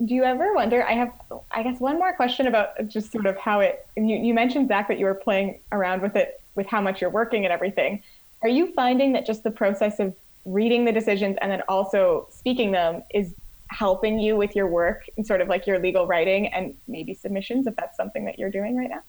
Do 0.02 0.16
you 0.16 0.24
ever 0.24 0.54
wonder? 0.54 0.86
I 0.88 0.94
have, 0.94 1.12
I 1.52 1.62
guess, 1.62 1.80
one 1.82 1.98
more 2.00 2.14
question 2.14 2.48
about 2.48 2.88
just 2.88 3.12
sort 3.12 3.26
of 3.26 3.36
how 3.38 3.60
it. 3.60 3.86
You, 3.98 4.16
you 4.16 4.34
mentioned 4.34 4.70
Zach 4.70 4.88
that 4.88 4.98
you 4.98 5.06
were 5.06 5.14
playing 5.14 5.60
around 5.74 6.02
with 6.02 6.16
it, 6.16 6.40
with 6.56 6.68
how 6.68 6.80
much 6.80 7.02
you're 7.02 7.10
working 7.10 7.44
and 7.46 7.52
everything. 7.52 8.02
Are 8.42 8.48
you 8.48 8.72
finding 8.74 9.12
that 9.12 9.26
just 9.26 9.44
the 9.44 9.52
process 9.52 10.00
of 10.00 10.16
reading 10.46 10.86
the 10.86 10.94
decisions 10.94 11.38
and 11.42 11.52
then 11.52 11.62
also 11.68 12.28
speaking 12.32 12.72
them 12.72 13.04
is 13.14 13.34
helping 13.70 14.20
you 14.20 14.36
with 14.36 14.56
your 14.56 14.68
work 14.68 15.06
and 15.18 15.26
sort 15.26 15.42
of 15.42 15.48
like 15.48 15.68
your 15.68 15.80
legal 15.80 16.08
writing 16.08 16.48
and 16.48 16.76
maybe 16.88 17.14
submissions, 17.14 17.68
if 17.68 17.76
that's 17.76 17.96
something 17.96 18.26
that 18.26 18.38
you're 18.38 18.50
doing 18.50 18.76
right 18.76 18.90
now? 18.90 19.02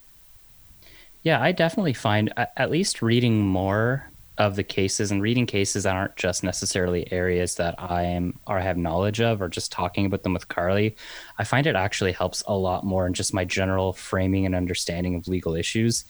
Yeah, 1.22 1.42
I 1.42 1.52
definitely 1.52 1.92
find 1.92 2.32
at 2.36 2.70
least 2.70 3.02
reading 3.02 3.40
more 3.40 4.10
of 4.38 4.56
the 4.56 4.64
cases 4.64 5.10
and 5.10 5.20
reading 5.20 5.44
cases 5.44 5.82
that 5.82 5.94
aren't 5.94 6.16
just 6.16 6.42
necessarily 6.42 7.10
areas 7.12 7.56
that 7.56 7.74
I 7.78 8.04
am 8.04 8.38
or 8.46 8.58
have 8.58 8.78
knowledge 8.78 9.20
of 9.20 9.42
or 9.42 9.50
just 9.50 9.70
talking 9.70 10.06
about 10.06 10.22
them 10.22 10.32
with 10.32 10.48
Carly, 10.48 10.96
I 11.38 11.44
find 11.44 11.66
it 11.66 11.76
actually 11.76 12.12
helps 12.12 12.42
a 12.46 12.56
lot 12.56 12.82
more 12.82 13.06
in 13.06 13.12
just 13.12 13.34
my 13.34 13.44
general 13.44 13.92
framing 13.92 14.46
and 14.46 14.54
understanding 14.54 15.14
of 15.14 15.28
legal 15.28 15.54
issues. 15.54 16.06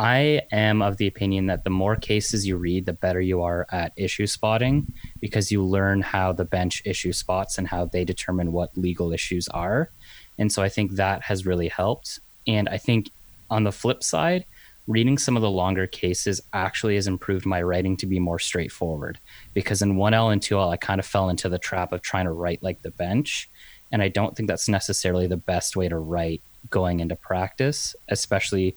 I 0.00 0.40
am 0.50 0.80
of 0.80 0.96
the 0.96 1.06
opinion 1.06 1.44
that 1.48 1.64
the 1.64 1.68
more 1.68 1.94
cases 1.94 2.46
you 2.46 2.56
read, 2.56 2.86
the 2.86 2.94
better 2.94 3.20
you 3.20 3.42
are 3.42 3.66
at 3.70 3.92
issue 3.96 4.26
spotting 4.26 4.94
because 5.20 5.52
you 5.52 5.62
learn 5.62 6.00
how 6.00 6.32
the 6.32 6.46
bench 6.46 6.80
issue 6.86 7.12
spots 7.12 7.58
and 7.58 7.68
how 7.68 7.84
they 7.84 8.06
determine 8.06 8.52
what 8.52 8.78
legal 8.78 9.12
issues 9.12 9.46
are. 9.48 9.90
And 10.38 10.50
so 10.50 10.62
I 10.62 10.70
think 10.70 10.92
that 10.92 11.24
has 11.24 11.44
really 11.44 11.68
helped. 11.68 12.18
And 12.46 12.66
I 12.70 12.78
think 12.78 13.10
on 13.50 13.64
the 13.64 13.72
flip 13.72 14.02
side, 14.02 14.46
reading 14.88 15.18
some 15.18 15.36
of 15.36 15.42
the 15.42 15.50
longer 15.50 15.86
cases 15.86 16.40
actually 16.54 16.94
has 16.94 17.06
improved 17.06 17.44
my 17.44 17.60
writing 17.60 17.94
to 17.98 18.06
be 18.06 18.18
more 18.18 18.38
straightforward 18.38 19.18
because 19.52 19.82
in 19.82 19.96
1L 19.96 20.32
and 20.32 20.40
2L, 20.40 20.72
I 20.72 20.78
kind 20.78 20.98
of 20.98 21.04
fell 21.04 21.28
into 21.28 21.50
the 21.50 21.58
trap 21.58 21.92
of 21.92 22.00
trying 22.00 22.24
to 22.24 22.32
write 22.32 22.62
like 22.62 22.80
the 22.80 22.90
bench. 22.90 23.50
And 23.92 24.00
I 24.00 24.08
don't 24.08 24.34
think 24.34 24.48
that's 24.48 24.66
necessarily 24.66 25.26
the 25.26 25.36
best 25.36 25.76
way 25.76 25.90
to 25.90 25.98
write 25.98 26.40
going 26.70 27.00
into 27.00 27.16
practice, 27.16 27.94
especially 28.08 28.76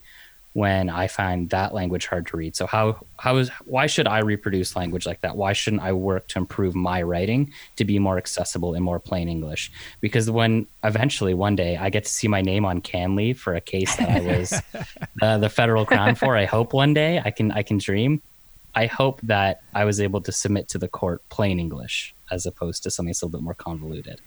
when 0.53 0.87
I 0.89 1.07
find 1.07 1.49
that 1.49 1.73
language 1.73 2.05
hard 2.05 2.27
to 2.27 2.37
read. 2.37 2.55
So 2.55 2.67
how 2.67 3.03
how 3.17 3.37
is 3.37 3.49
why 3.65 3.87
should 3.87 4.07
I 4.07 4.19
reproduce 4.19 4.75
language 4.75 5.05
like 5.05 5.21
that? 5.21 5.35
Why 5.35 5.53
shouldn't 5.53 5.81
I 5.81 5.93
work 5.93 6.27
to 6.29 6.39
improve 6.39 6.75
my 6.75 7.01
writing 7.01 7.51
to 7.75 7.85
be 7.85 7.97
more 7.99 8.17
accessible 8.17 8.75
in 8.75 8.83
more 8.83 8.99
plain 8.99 9.27
English? 9.27 9.71
Because 9.99 10.29
when 10.29 10.67
eventually 10.83 11.33
one 11.33 11.55
day 11.55 11.77
I 11.77 11.89
get 11.89 12.05
to 12.05 12.09
see 12.09 12.27
my 12.27 12.41
name 12.41 12.65
on 12.65 12.81
CanLII 12.81 13.35
for 13.35 13.55
a 13.55 13.61
case 13.61 13.95
that 13.95 14.09
I 14.09 14.19
was 14.19 14.61
uh, 15.21 15.39
the 15.39 15.49
federal 15.49 15.85
crown 15.85 16.15
for, 16.15 16.37
I 16.37 16.45
hope 16.45 16.73
one 16.73 16.93
day 16.93 17.21
I 17.23 17.31
can 17.31 17.51
I 17.51 17.63
can 17.63 17.79
dream. 17.79 18.21
I 18.75 18.87
hope 18.87 19.21
that 19.21 19.61
I 19.73 19.85
was 19.85 19.99
able 19.99 20.21
to 20.21 20.31
submit 20.31 20.67
to 20.69 20.77
the 20.77 20.87
court 20.87 21.27
plain 21.29 21.59
English 21.59 22.15
as 22.31 22.45
opposed 22.45 22.83
to 22.83 22.91
something 22.91 23.09
that's 23.09 23.21
a 23.21 23.25
little 23.25 23.39
bit 23.39 23.43
more 23.43 23.53
convoluted. 23.53 24.19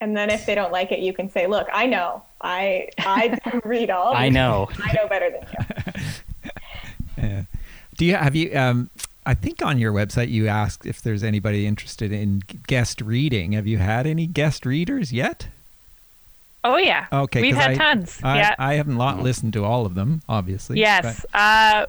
And 0.00 0.16
then 0.16 0.30
if 0.30 0.46
they 0.46 0.54
don't 0.54 0.70
like 0.72 0.92
it, 0.92 1.00
you 1.00 1.12
can 1.12 1.28
say, 1.30 1.46
"Look, 1.46 1.66
I 1.72 1.86
know. 1.86 2.22
I 2.40 2.88
I 2.98 3.38
read 3.64 3.90
all. 3.90 4.14
I 4.14 4.28
know. 4.28 4.68
I 4.82 4.92
know 4.92 5.08
better 5.08 5.30
than 5.30 5.42
you." 5.42 6.02
Yeah. 7.20 7.42
Do 7.96 8.04
you 8.04 8.14
have 8.14 8.36
you? 8.36 8.56
Um, 8.56 8.90
I 9.26 9.34
think 9.34 9.60
on 9.60 9.76
your 9.80 9.92
website 9.92 10.28
you 10.30 10.46
asked 10.46 10.86
if 10.86 11.02
there's 11.02 11.24
anybody 11.24 11.66
interested 11.66 12.12
in 12.12 12.44
guest 12.68 13.00
reading. 13.00 13.52
Have 13.52 13.66
you 13.66 13.78
had 13.78 14.06
any 14.06 14.28
guest 14.28 14.64
readers 14.64 15.12
yet? 15.12 15.48
Oh 16.62 16.76
yeah. 16.76 17.06
Okay, 17.12 17.40
We've 17.42 17.56
had 17.56 17.72
I- 17.72 17.74
tons. 17.74 18.20
I, 18.22 18.36
yeah. 18.38 18.54
I 18.56 18.74
haven't 18.74 18.98
lot 18.98 19.20
listened 19.20 19.52
to 19.54 19.64
all 19.64 19.84
of 19.84 19.96
them, 19.96 20.22
obviously. 20.28 20.78
Yes. 20.78 21.26
Uh, 21.34 21.86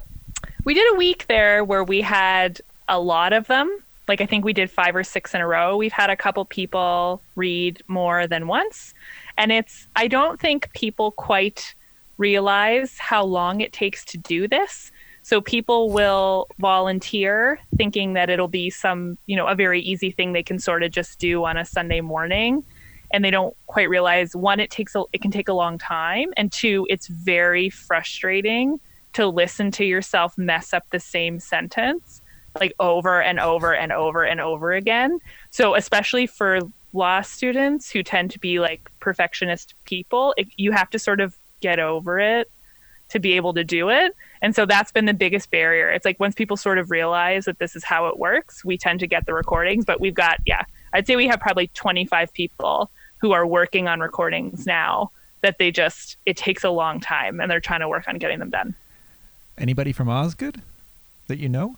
we 0.64 0.74
did 0.74 0.92
a 0.94 0.96
week 0.96 1.26
there 1.28 1.62
where 1.62 1.84
we 1.84 2.00
had 2.00 2.60
a 2.88 2.98
lot 2.98 3.32
of 3.32 3.46
them. 3.46 3.68
Like 4.10 4.20
I 4.20 4.26
think 4.26 4.44
we 4.44 4.52
did 4.52 4.68
five 4.72 4.96
or 4.96 5.04
six 5.04 5.36
in 5.36 5.40
a 5.40 5.46
row. 5.46 5.76
We've 5.76 5.92
had 5.92 6.10
a 6.10 6.16
couple 6.16 6.44
people 6.44 7.22
read 7.36 7.80
more 7.86 8.26
than 8.26 8.48
once. 8.48 8.92
And 9.38 9.52
it's, 9.52 9.86
I 9.94 10.08
don't 10.08 10.40
think 10.40 10.68
people 10.72 11.12
quite 11.12 11.76
realize 12.18 12.98
how 12.98 13.24
long 13.24 13.60
it 13.60 13.72
takes 13.72 14.04
to 14.06 14.18
do 14.18 14.48
this. 14.48 14.90
So 15.22 15.40
people 15.40 15.92
will 15.92 16.48
volunteer 16.58 17.60
thinking 17.76 18.14
that 18.14 18.30
it'll 18.30 18.48
be 18.48 18.68
some, 18.68 19.16
you 19.26 19.36
know, 19.36 19.46
a 19.46 19.54
very 19.54 19.80
easy 19.80 20.10
thing 20.10 20.32
they 20.32 20.42
can 20.42 20.58
sort 20.58 20.82
of 20.82 20.90
just 20.90 21.20
do 21.20 21.44
on 21.44 21.56
a 21.56 21.64
Sunday 21.64 22.00
morning. 22.00 22.64
And 23.12 23.24
they 23.24 23.30
don't 23.30 23.56
quite 23.68 23.88
realize 23.88 24.34
one, 24.34 24.58
it 24.58 24.72
takes 24.72 24.96
a, 24.96 25.04
it 25.12 25.22
can 25.22 25.30
take 25.30 25.48
a 25.48 25.52
long 25.52 25.78
time, 25.78 26.32
and 26.36 26.50
two, 26.50 26.84
it's 26.90 27.06
very 27.06 27.70
frustrating 27.70 28.80
to 29.12 29.28
listen 29.28 29.70
to 29.72 29.84
yourself 29.84 30.36
mess 30.36 30.74
up 30.74 30.90
the 30.90 30.98
same 30.98 31.38
sentence 31.38 32.19
like 32.58 32.72
over 32.80 33.20
and 33.22 33.38
over 33.38 33.74
and 33.74 33.92
over 33.92 34.24
and 34.24 34.40
over 34.40 34.72
again. 34.72 35.18
So 35.50 35.74
especially 35.74 36.26
for 36.26 36.60
law 36.92 37.20
students 37.20 37.90
who 37.90 38.02
tend 38.02 38.30
to 38.32 38.38
be 38.38 38.58
like 38.58 38.90
perfectionist 39.00 39.74
people, 39.84 40.34
it, 40.36 40.48
you 40.56 40.72
have 40.72 40.90
to 40.90 40.98
sort 40.98 41.20
of 41.20 41.36
get 41.60 41.78
over 41.78 42.18
it 42.18 42.50
to 43.10 43.18
be 43.18 43.32
able 43.34 43.52
to 43.54 43.64
do 43.64 43.90
it. 43.90 44.16
And 44.40 44.54
so 44.54 44.66
that's 44.66 44.92
been 44.92 45.04
the 45.04 45.14
biggest 45.14 45.50
barrier. 45.50 45.90
It's 45.90 46.04
like 46.04 46.18
once 46.18 46.34
people 46.34 46.56
sort 46.56 46.78
of 46.78 46.90
realize 46.90 47.44
that 47.44 47.58
this 47.58 47.76
is 47.76 47.84
how 47.84 48.06
it 48.06 48.18
works, 48.18 48.64
we 48.64 48.78
tend 48.78 49.00
to 49.00 49.06
get 49.06 49.26
the 49.26 49.34
recordings, 49.34 49.84
but 49.84 50.00
we've 50.00 50.14
got 50.14 50.40
yeah, 50.46 50.64
I'd 50.92 51.06
say 51.06 51.16
we 51.16 51.28
have 51.28 51.40
probably 51.40 51.68
25 51.68 52.32
people 52.32 52.90
who 53.18 53.32
are 53.32 53.46
working 53.46 53.86
on 53.86 54.00
recordings 54.00 54.66
now 54.66 55.10
that 55.42 55.58
they 55.58 55.70
just 55.70 56.16
it 56.26 56.36
takes 56.36 56.64
a 56.64 56.70
long 56.70 57.00
time 57.00 57.40
and 57.40 57.50
they're 57.50 57.60
trying 57.60 57.80
to 57.80 57.88
work 57.88 58.08
on 58.08 58.18
getting 58.18 58.38
them 58.38 58.50
done. 58.50 58.74
Anybody 59.58 59.92
from 59.92 60.08
Osgoode 60.08 60.62
that 61.28 61.38
you 61.38 61.48
know? 61.48 61.76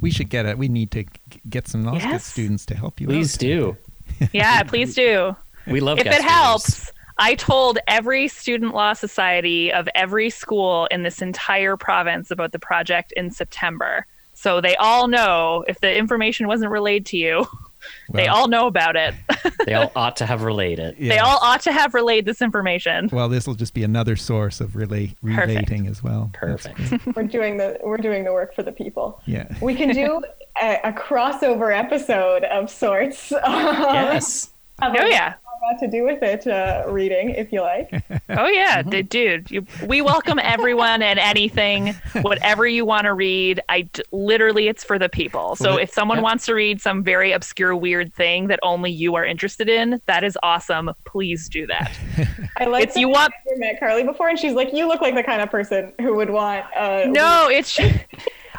We 0.00 0.10
should 0.10 0.28
get 0.30 0.46
it. 0.46 0.58
We 0.58 0.68
need 0.68 0.90
to 0.92 1.04
get 1.48 1.68
some 1.68 1.86
Osgoode 1.86 2.10
Yes. 2.10 2.24
students 2.24 2.66
to 2.66 2.76
help 2.76 3.00
you. 3.00 3.06
Please 3.06 3.34
out. 3.36 3.40
do. 3.40 3.76
Yeah, 4.32 4.62
please 4.62 4.94
do. 4.94 5.34
We 5.66 5.80
love 5.80 5.98
if 5.98 6.06
it 6.06 6.10
readers. 6.10 6.24
helps, 6.24 6.92
I 7.18 7.34
told 7.34 7.78
every 7.88 8.28
student 8.28 8.72
law 8.74 8.92
society 8.92 9.72
of 9.72 9.88
every 9.94 10.30
school 10.30 10.86
in 10.90 11.02
this 11.02 11.20
entire 11.22 11.76
province 11.76 12.30
about 12.30 12.52
the 12.52 12.58
project 12.58 13.12
in 13.12 13.30
September. 13.30 14.06
So 14.34 14.60
they 14.60 14.76
all 14.76 15.08
know 15.08 15.64
if 15.66 15.80
the 15.80 15.94
information 15.96 16.46
wasn't 16.46 16.70
relayed 16.70 17.04
to 17.06 17.16
you, 17.16 17.46
they 18.12 18.26
all 18.26 18.48
know 18.48 18.66
about 18.66 18.96
it. 18.96 19.14
They 19.64 19.74
all 19.74 19.90
ought 19.96 20.16
to 20.18 20.26
have 20.26 20.42
relayed 20.42 20.78
it. 20.78 20.96
They 20.98 21.18
all 21.18 21.38
ought 21.42 21.60
to 21.62 21.72
have 21.72 21.92
relayed 21.94 22.24
this 22.24 22.40
information. 22.40 23.08
Well, 23.12 23.28
this 23.28 23.48
will 23.48 23.54
just 23.54 23.74
be 23.74 23.82
another 23.82 24.14
source 24.14 24.60
of 24.60 24.76
relay 24.76 25.16
Perfect. 25.24 25.46
relating 25.48 25.86
as 25.88 26.04
well. 26.04 26.30
Perfect. 26.34 26.80
We're 27.16 27.24
doing 27.24 27.56
the 27.56 27.78
we're 27.82 27.96
doing 27.96 28.22
the 28.24 28.32
work 28.32 28.54
for 28.54 28.62
the 28.62 28.70
people. 28.70 29.20
Yeah. 29.26 29.46
We 29.60 29.74
can 29.74 29.90
do 29.90 30.22
a, 30.62 30.78
a 30.84 30.92
crossover 30.92 31.76
episode 31.76 32.44
of 32.44 32.70
sorts. 32.70 33.30
Yes. 33.32 34.50
Of 34.82 34.94
Oh 34.94 35.06
yeah. 35.06 35.34
Got 35.60 35.78
to 35.80 35.88
do 35.88 36.04
with 36.04 36.22
it 36.22 36.46
uh, 36.46 36.84
reading, 36.88 37.30
if 37.30 37.52
you 37.52 37.60
like. 37.60 37.90
Oh 38.28 38.46
yeah, 38.48 38.80
Mm-hmm. 38.82 38.90
d- 38.90 39.02
dude. 39.02 39.50
You, 39.50 39.66
we 39.86 40.02
welcome 40.02 40.38
everyone 40.42 41.00
and 41.02 41.18
anything, 41.18 41.94
whatever 42.22 42.66
you 42.66 42.84
want 42.84 43.04
to 43.04 43.14
read. 43.14 43.60
I 43.68 43.82
d- 43.82 44.02
literally, 44.10 44.66
it's 44.68 44.82
for 44.84 44.98
the 44.98 45.08
people. 45.08 45.54
So 45.56 45.70
Well, 45.70 45.78
if 45.78 45.92
someone 45.92 46.18
yeah. 46.18 46.22
wants 46.24 46.46
to 46.46 46.54
read 46.54 46.80
some 46.80 47.02
very 47.04 47.30
obscure, 47.32 47.74
weird 47.76 48.12
thing 48.14 48.48
that 48.48 48.58
only 48.64 48.90
you 48.90 49.14
are 49.14 49.24
interested 49.24 49.68
in, 49.68 50.00
that 50.06 50.24
is 50.24 50.36
awesome. 50.42 50.90
Please 51.04 51.48
do 51.48 51.66
that. 51.68 51.96
I 52.56 52.64
like 52.64 52.82
It's- 52.84 52.96
you 52.96 53.08
want- 53.08 53.32
I 53.32 53.50
never 53.50 53.60
met 53.60 53.78
Carly 53.80 54.02
before, 54.02 54.28
and 54.28 54.38
she's 54.38 54.54
like, 54.54 54.72
"You 54.72 54.88
look 54.88 55.00
like 55.00 55.14
the 55.14 55.22
kind 55.22 55.40
of 55.40 55.50
person 55.50 55.92
who 56.00 56.14
would 56.16 56.30
want." 56.30 56.64
Uh, 56.76 57.04
No, 57.06 57.48
it's 57.48 57.78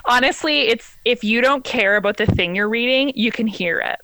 honestly, 0.05 0.61
it's 0.67 0.97
if 1.05 1.23
you 1.23 1.41
don't 1.41 1.63
care 1.63 1.95
about 1.97 2.17
the 2.17 2.25
thing 2.25 2.55
you're 2.55 2.69
reading, 2.69 3.11
you 3.15 3.31
can 3.31 3.47
hear 3.47 3.79
it. 3.79 3.99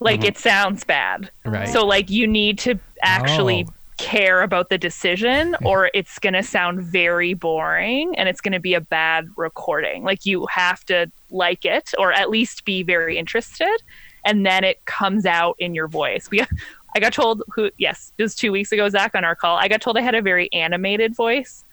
Like 0.00 0.20
Mhm. 0.20 0.28
it 0.28 0.38
sounds 0.38 0.84
bad. 0.84 1.30
Right. 1.44 1.68
So 1.68 1.84
like 1.86 2.10
you 2.10 2.26
need 2.26 2.58
to 2.60 2.78
actually 3.02 3.66
Oh. 3.68 3.72
care 3.98 4.42
about 4.42 4.70
the 4.70 4.78
decision 4.78 5.54
or 5.62 5.90
it's 5.92 6.18
going 6.18 6.32
to 6.32 6.42
sound 6.42 6.80
very 6.82 7.34
boring 7.34 8.16
and 8.18 8.28
it's 8.28 8.40
going 8.40 8.52
to 8.54 8.60
be 8.60 8.72
a 8.72 8.80
bad 8.80 9.28
recording. 9.36 10.02
Like 10.04 10.24
you 10.24 10.46
have 10.46 10.84
to 10.86 11.10
like 11.30 11.64
it 11.66 11.92
or 11.98 12.12
at 12.12 12.30
least 12.30 12.64
be 12.64 12.82
very 12.82 13.18
interested 13.18 13.76
and 14.24 14.44
then 14.46 14.64
it 14.64 14.82
comes 14.86 15.26
out 15.26 15.54
in 15.58 15.74
your 15.74 15.86
voice. 15.86 16.30
We 16.30 16.40
I 16.96 16.98
got 16.98 17.12
told 17.12 17.42
who 17.54 17.70
yes, 17.78 18.12
it 18.18 18.22
was 18.22 18.34
2 18.34 18.50
weeks 18.52 18.72
ago 18.72 18.88
Zach 18.88 19.14
on 19.14 19.22
our 19.24 19.34
call. 19.36 19.56
I 19.58 19.68
got 19.68 19.80
told 19.82 19.96
I 19.98 20.00
had 20.00 20.14
a 20.14 20.22
very 20.22 20.50
animated 20.52 21.14
voice. 21.14 21.64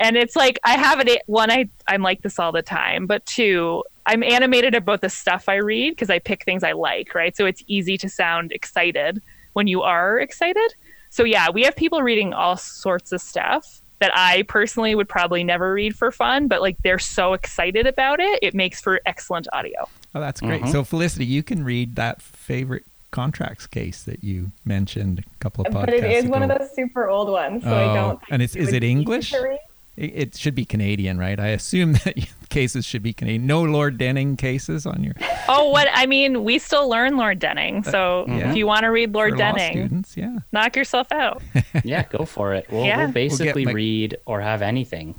And 0.00 0.16
it's 0.16 0.34
like 0.34 0.58
I 0.64 0.78
have 0.78 0.98
it 1.06 1.22
one 1.26 1.50
I 1.50 1.68
I'm 1.86 2.00
like 2.02 2.22
this 2.22 2.38
all 2.38 2.52
the 2.52 2.62
time, 2.62 3.06
but 3.06 3.24
two 3.26 3.84
I'm 4.06 4.22
animated 4.22 4.74
about 4.74 5.00
the 5.00 5.08
stuff 5.10 5.48
I 5.48 5.56
read 5.56 5.90
because 5.90 6.10
I 6.10 6.18
pick 6.18 6.44
things 6.44 6.62
I 6.62 6.72
like, 6.72 7.14
right? 7.14 7.36
So 7.36 7.44
it's 7.46 7.62
easy 7.66 7.98
to 7.98 8.08
sound 8.08 8.52
excited 8.52 9.20
when 9.54 9.66
you 9.66 9.82
are 9.82 10.18
excited. 10.20 10.74
So 11.10 11.24
yeah, 11.24 11.50
we 11.50 11.62
have 11.64 11.74
people 11.76 12.02
reading 12.02 12.32
all 12.32 12.56
sorts 12.56 13.10
of 13.12 13.20
stuff 13.20 13.82
that 13.98 14.12
I 14.14 14.42
personally 14.42 14.94
would 14.94 15.08
probably 15.08 15.42
never 15.42 15.72
read 15.72 15.96
for 15.96 16.10
fun, 16.12 16.48
but 16.48 16.60
like 16.60 16.76
they're 16.82 16.98
so 16.98 17.32
excited 17.32 17.86
about 17.86 18.20
it, 18.20 18.38
it 18.42 18.54
makes 18.54 18.80
for 18.80 19.00
excellent 19.06 19.48
audio. 19.54 19.88
Oh, 20.14 20.20
that's 20.20 20.40
great. 20.40 20.62
Mhm. 20.62 20.72
So, 20.72 20.84
Felicity, 20.84 21.24
you 21.24 21.42
can 21.42 21.64
read 21.64 21.96
that 21.96 22.20
favorite 22.20 22.84
contracts 23.10 23.66
case 23.66 24.02
that 24.02 24.22
you 24.22 24.50
mentioned 24.66 25.20
a 25.20 25.38
couple 25.38 25.64
of 25.66 25.72
podcasts 25.72 25.86
but 25.86 25.94
it 25.94 26.04
is 26.04 26.24
ago. 26.24 26.32
one 26.32 26.42
of 26.50 26.58
those 26.58 26.74
super 26.74 27.08
old 27.08 27.30
ones, 27.30 27.62
so 27.64 27.70
I 27.74 27.84
Oh, 27.90 27.94
don't. 27.94 28.20
and 28.30 28.42
it's- 28.42 28.54
is 28.54 28.72
it 28.74 28.84
English? 28.84 29.32
It, 29.32 29.58
it 29.96 30.36
should 30.36 30.54
be 30.54 30.66
Canadian, 30.66 31.16
right? 31.16 31.40
I 31.40 31.48
assume 31.48 31.92
that 32.04 32.18
cases 32.56 32.84
should 32.86 33.02
be 33.02 33.12
Canadian. 33.12 33.46
No 33.46 33.62
Lord 33.62 33.98
Denning 33.98 34.36
cases 34.36 34.86
on 34.86 35.04
your 35.04 35.14
Oh, 35.48 35.68
what 35.70 35.88
I 35.92 36.06
mean, 36.06 36.42
we 36.42 36.58
still 36.58 36.88
learn 36.88 37.16
Lord 37.16 37.38
Denning. 37.38 37.84
So 37.84 38.24
yeah. 38.28 38.50
if 38.50 38.56
you 38.56 38.66
want 38.66 38.82
to 38.84 38.88
read 38.88 39.12
Lord 39.12 39.32
for 39.32 39.36
Denning, 39.38 39.72
students. 39.72 40.16
Yeah. 40.16 40.38
knock 40.52 40.74
yourself 40.76 41.12
out. 41.12 41.42
Yeah, 41.84 42.04
go 42.08 42.24
for 42.24 42.54
it. 42.54 42.66
We'll, 42.70 42.84
Yeah. 42.84 42.96
we'll 42.96 43.06
We'll 43.06 43.12
basically 43.12 43.64
my- 43.66 43.72
read 43.72 44.16
or 44.26 44.40
have 44.40 44.62
anything. 44.62 45.14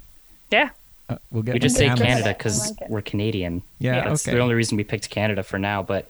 Yeah. 0.51 0.69
Uh, 1.09 1.17
we'll 1.31 1.43
get 1.43 1.53
We 1.53 1.59
just 1.59 1.77
say 1.77 1.87
Canada 1.87 2.33
because 2.37 2.71
like 2.81 2.89
we're 2.89 3.01
Canadian. 3.01 3.61
Yeah. 3.79 4.03
That's 4.09 4.27
okay. 4.27 4.35
the 4.35 4.41
only 4.41 4.55
reason 4.55 4.75
we 4.77 4.83
picked 4.83 5.09
Canada 5.09 5.43
for 5.43 5.57
now. 5.59 5.83
But 5.83 6.09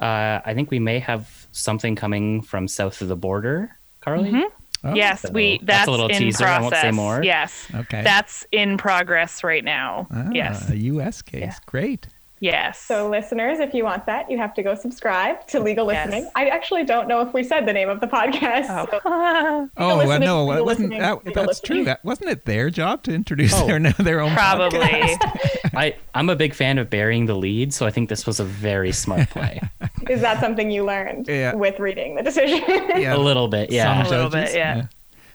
uh, 0.00 0.40
I 0.44 0.52
think 0.54 0.70
we 0.70 0.78
may 0.78 1.00
have 1.00 1.46
something 1.52 1.96
coming 1.96 2.40
from 2.42 2.68
south 2.68 3.02
of 3.02 3.08
the 3.08 3.16
border, 3.16 3.76
Carly. 4.00 4.30
Mhm. 4.30 4.44
Oh, 4.84 4.94
yes, 4.94 5.22
so 5.22 5.30
we 5.32 5.58
that's 5.62 5.88
a 5.88 5.90
little 5.90 6.06
in 6.08 6.18
teaser. 6.18 6.44
I 6.44 6.58
process. 6.58 6.62
won't 6.62 6.76
say 6.76 6.90
more. 6.92 7.22
Yes. 7.22 7.66
Okay. 7.74 8.02
That's 8.02 8.46
in 8.52 8.76
progress 8.78 9.42
right 9.42 9.64
now. 9.64 10.06
Ah, 10.10 10.28
yes. 10.32 10.70
A 10.70 10.76
U.S. 10.76 11.22
case. 11.22 11.40
Yeah. 11.40 11.54
Great. 11.66 12.06
Yes. 12.40 12.78
So, 12.80 13.08
listeners, 13.08 13.58
if 13.58 13.74
you 13.74 13.84
want 13.84 14.06
that, 14.06 14.30
you 14.30 14.38
have 14.38 14.54
to 14.54 14.62
go 14.62 14.74
subscribe 14.74 15.46
to 15.48 15.60
Legal 15.60 15.90
Yes. 15.92 16.06
Listening. 16.06 16.30
I 16.36 16.48
actually 16.48 16.84
don't 16.84 17.08
know 17.08 17.20
if 17.20 17.32
we 17.34 17.42
said 17.42 17.66
the 17.66 17.72
name 17.72 17.88
of 17.88 18.00
the 18.00 18.06
podcast. 18.06 18.66
so- 18.66 19.00
Oh. 19.04 19.68
Oh 19.76 19.96
well, 20.06 20.20
no, 20.20 20.44
legal 20.44 20.58
it 20.58 20.64
wasn't. 20.64 20.90
That, 20.98 21.24
legal 21.26 21.44
that's 21.46 21.60
true. 21.60 21.84
That 21.84 22.04
wasn't 22.04 22.30
it 22.30 22.44
their 22.44 22.70
job 22.70 23.02
to 23.04 23.12
introduce 23.12 23.52
Oh. 23.54 23.66
their 23.66 23.78
their 23.98 24.20
own 24.20 24.32
Probably. 24.32 24.78
podcast? 24.78 25.70
I, 25.76 25.96
I'm 26.14 26.28
a 26.30 26.36
big 26.36 26.54
fan 26.54 26.78
of 26.78 26.88
burying 26.90 27.26
the 27.26 27.34
lead, 27.34 27.72
so 27.74 27.86
I 27.86 27.90
think 27.90 28.08
this 28.08 28.26
was 28.26 28.40
a 28.40 28.44
very 28.44 28.92
smart 28.92 29.30
play. 29.30 29.60
Is 30.08 30.20
that 30.20 30.40
something 30.40 30.70
you 30.70 30.84
learned 30.84 31.28
Yeah. 31.28 31.54
with 31.54 31.78
reading 31.80 32.14
the 32.16 32.22
decision? 32.22 32.62
Yeah. 32.68 33.14
a 33.14 33.18
little 33.18 33.48
bit, 33.48 33.70
yeah. 33.70 34.06
A 34.06 34.08
little 34.08 34.30
bit, 34.30 34.54
yeah. 34.54 34.86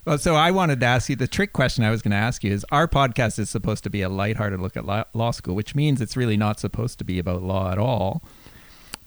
Well, 0.05 0.17
so 0.17 0.35
I 0.35 0.51
wanted 0.51 0.81
to 0.81 0.85
ask 0.85 1.07
you 1.07 1.15
the 1.15 1.29
trick 1.29 1.53
question 1.53 1.85
I 1.85 1.89
was 1.89 2.01
going 2.01 2.11
to 2.11 2.17
ask 2.17 2.43
you 2.43 2.51
is 2.51 2.65
our 2.71 2.89
podcast 2.89 3.39
is 3.39 3.49
supposed 3.49 3.85
to 3.85 3.89
be 3.89 4.01
a 4.01 4.09
lighthearted 4.09 4.59
look 4.59 4.75
at 4.75 4.85
law, 4.85 5.31
school, 5.31 5.55
which 5.55 5.75
means 5.75 6.01
it's 6.01 6.17
really 6.17 6.35
not 6.35 6.59
supposed 6.59 6.97
to 6.99 7.05
be 7.05 7.19
about 7.19 7.41
law 7.41 7.71
at 7.71 7.77
all. 7.77 8.21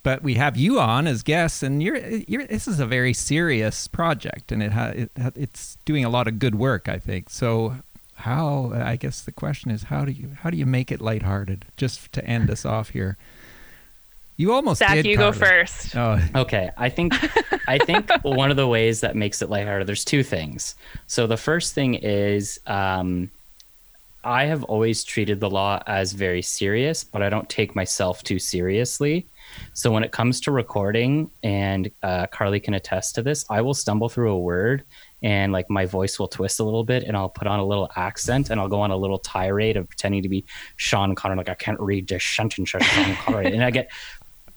But 0.02 0.22
we 0.22 0.34
have 0.34 0.56
you 0.56 0.80
on 0.80 1.06
as 1.06 1.22
guests, 1.22 1.62
and 1.62 1.82
you're, 1.82 1.98
you're 1.98 2.46
this 2.46 2.66
is 2.66 2.80
a 2.80 2.86
very 2.86 3.12
serious 3.12 3.88
project, 3.88 4.52
and 4.52 4.62
it, 4.62 4.72
ha, 4.72 4.92
it 4.94 5.10
it's 5.34 5.76
doing 5.84 6.04
a 6.04 6.08
lot 6.08 6.28
of 6.28 6.38
good 6.38 6.54
work, 6.54 6.88
I 6.88 6.98
think. 6.98 7.28
So, 7.28 7.78
how 8.14 8.72
I 8.72 8.96
guess 8.96 9.20
the 9.20 9.32
question 9.32 9.72
is 9.72 9.84
how 9.84 10.04
do 10.04 10.12
you 10.12 10.36
how 10.42 10.50
do 10.50 10.56
you 10.56 10.64
make 10.64 10.92
it 10.92 11.00
lighthearted? 11.00 11.66
Just 11.76 12.12
to 12.12 12.24
end 12.24 12.50
us 12.50 12.64
off 12.64 12.90
here. 12.90 13.18
You 14.36 14.52
almost 14.52 14.80
Zach, 14.80 14.94
did. 14.94 15.06
you 15.06 15.16
go 15.16 15.32
first. 15.32 15.96
Oh, 15.96 16.20
Okay, 16.34 16.70
I 16.76 16.88
think 16.88 17.14
I 17.68 17.78
think 17.78 18.10
one 18.22 18.50
of 18.50 18.56
the 18.56 18.68
ways 18.68 19.00
that 19.00 19.16
makes 19.16 19.40
it 19.42 19.48
lighthearted. 19.48 19.86
There's 19.86 20.04
two 20.04 20.22
things. 20.22 20.74
So 21.06 21.26
the 21.26 21.36
first 21.36 21.74
thing 21.74 21.94
is, 21.94 22.60
um, 22.66 23.30
I 24.26 24.44
have 24.46 24.64
always 24.64 25.04
treated 25.04 25.40
the 25.40 25.48
law 25.48 25.80
as 25.86 26.12
very 26.12 26.42
serious, 26.42 27.04
but 27.04 27.22
I 27.22 27.28
don't 27.28 27.48
take 27.48 27.76
myself 27.76 28.22
too 28.24 28.38
seriously. 28.40 29.26
So 29.72 29.92
when 29.92 30.02
it 30.02 30.10
comes 30.10 30.40
to 30.42 30.50
recording, 30.50 31.30
and 31.44 31.90
uh, 32.02 32.26
Carly 32.26 32.58
can 32.58 32.74
attest 32.74 33.14
to 33.14 33.22
this, 33.22 33.44
I 33.48 33.60
will 33.60 33.72
stumble 33.72 34.08
through 34.08 34.32
a 34.32 34.38
word, 34.38 34.82
and 35.22 35.52
like 35.52 35.70
my 35.70 35.86
voice 35.86 36.18
will 36.18 36.26
twist 36.26 36.58
a 36.58 36.64
little 36.64 36.82
bit, 36.82 37.04
and 37.04 37.16
I'll 37.16 37.28
put 37.28 37.46
on 37.46 37.60
a 37.60 37.64
little 37.64 37.88
accent, 37.94 38.50
and 38.50 38.60
I'll 38.60 38.68
go 38.68 38.80
on 38.80 38.90
a 38.90 38.96
little 38.96 39.18
tirade 39.18 39.76
of 39.76 39.88
pretending 39.88 40.22
to 40.24 40.28
be 40.28 40.44
Sean 40.74 41.14
Connery, 41.14 41.36
like 41.36 41.48
I 41.48 41.54
can't 41.54 41.80
read 41.80 42.08
this 42.08 42.24
sentence, 42.24 42.74
as 42.74 42.82
Sean 42.82 43.14
Connery, 43.14 43.52
and 43.52 43.62
I 43.62 43.70
get 43.70 43.88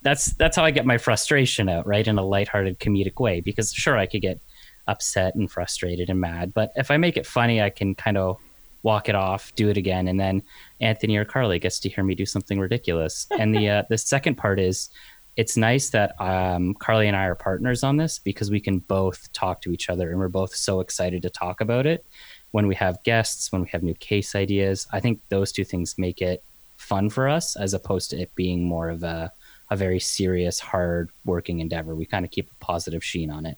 that's 0.01 0.33
that's 0.33 0.55
how 0.55 0.63
I 0.63 0.71
get 0.71 0.85
my 0.85 0.97
frustration 0.97 1.69
out, 1.69 1.85
right? 1.85 2.07
In 2.07 2.17
a 2.17 2.23
lighthearted 2.23 2.79
comedic 2.79 3.19
way. 3.19 3.41
Because 3.41 3.73
sure, 3.73 3.97
I 3.97 4.05
could 4.05 4.21
get 4.21 4.41
upset 4.87 5.35
and 5.35 5.51
frustrated 5.51 6.09
and 6.09 6.19
mad, 6.19 6.53
but 6.53 6.71
if 6.75 6.89
I 6.89 6.97
make 6.97 7.15
it 7.15 7.27
funny, 7.27 7.61
I 7.61 7.69
can 7.69 7.93
kind 7.93 8.17
of 8.17 8.37
walk 8.81 9.09
it 9.09 9.15
off, 9.15 9.53
do 9.55 9.69
it 9.69 9.77
again, 9.77 10.07
and 10.07 10.19
then 10.19 10.41
Anthony 10.79 11.17
or 11.17 11.25
Carly 11.25 11.59
gets 11.59 11.79
to 11.81 11.89
hear 11.89 12.03
me 12.03 12.15
do 12.15 12.25
something 12.25 12.59
ridiculous. 12.59 13.27
And 13.37 13.53
the 13.53 13.69
uh, 13.69 13.83
the 13.89 13.97
second 13.97 14.35
part 14.35 14.59
is, 14.59 14.89
it's 15.35 15.57
nice 15.57 15.89
that 15.91 16.19
um, 16.19 16.73
Carly 16.73 17.07
and 17.07 17.15
I 17.15 17.25
are 17.25 17.35
partners 17.35 17.83
on 17.83 17.97
this 17.97 18.19
because 18.19 18.49
we 18.49 18.59
can 18.59 18.79
both 18.79 19.31
talk 19.31 19.61
to 19.61 19.71
each 19.71 19.89
other, 19.89 20.09
and 20.09 20.19
we're 20.19 20.27
both 20.27 20.55
so 20.55 20.79
excited 20.79 21.21
to 21.21 21.29
talk 21.29 21.61
about 21.61 21.85
it. 21.85 22.05
When 22.51 22.67
we 22.67 22.75
have 22.75 23.03
guests, 23.03 23.51
when 23.51 23.61
we 23.61 23.69
have 23.69 23.83
new 23.83 23.93
case 23.93 24.33
ideas, 24.33 24.87
I 24.91 24.99
think 24.99 25.21
those 25.29 25.51
two 25.51 25.65
things 25.65 25.99
make 25.99 26.21
it 26.21 26.43
fun 26.77 27.09
for 27.09 27.27
us, 27.27 27.55
as 27.55 27.73
opposed 27.73 28.09
to 28.09 28.17
it 28.19 28.33
being 28.33 28.63
more 28.63 28.89
of 28.89 29.03
a 29.03 29.31
a 29.69 29.75
very 29.75 29.99
serious, 29.99 30.59
hard 30.59 31.09
working 31.25 31.59
endeavor. 31.59 31.95
We 31.95 32.05
kind 32.05 32.25
of 32.25 32.31
keep 32.31 32.49
a 32.51 32.65
positive 32.65 33.03
sheen 33.03 33.29
on 33.29 33.45
it. 33.45 33.57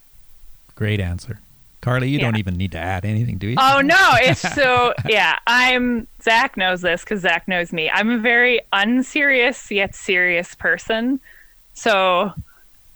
great 0.76 1.00
answer. 1.00 1.40
Carly, 1.82 2.10
you 2.10 2.20
don't 2.20 2.38
even 2.38 2.58
need 2.58 2.74
to 2.74 2.78
add 2.78 3.06
anything, 3.06 3.40
do 3.40 3.48
you? 3.48 3.56
Oh 3.60 3.82
no, 3.84 4.12
it's 4.18 4.42
so 4.56 4.94
yeah. 5.10 5.40
I'm 5.48 6.08
Zach 6.22 6.56
knows 6.56 6.82
this 6.82 7.04
because 7.04 7.22
Zach 7.22 7.48
knows 7.48 7.74
me. 7.74 7.90
I'm 7.90 8.12
a 8.12 8.20
very 8.20 8.62
unserious 8.72 9.72
yet 9.72 9.96
serious 9.96 10.54
person. 10.54 11.20
So 11.74 12.32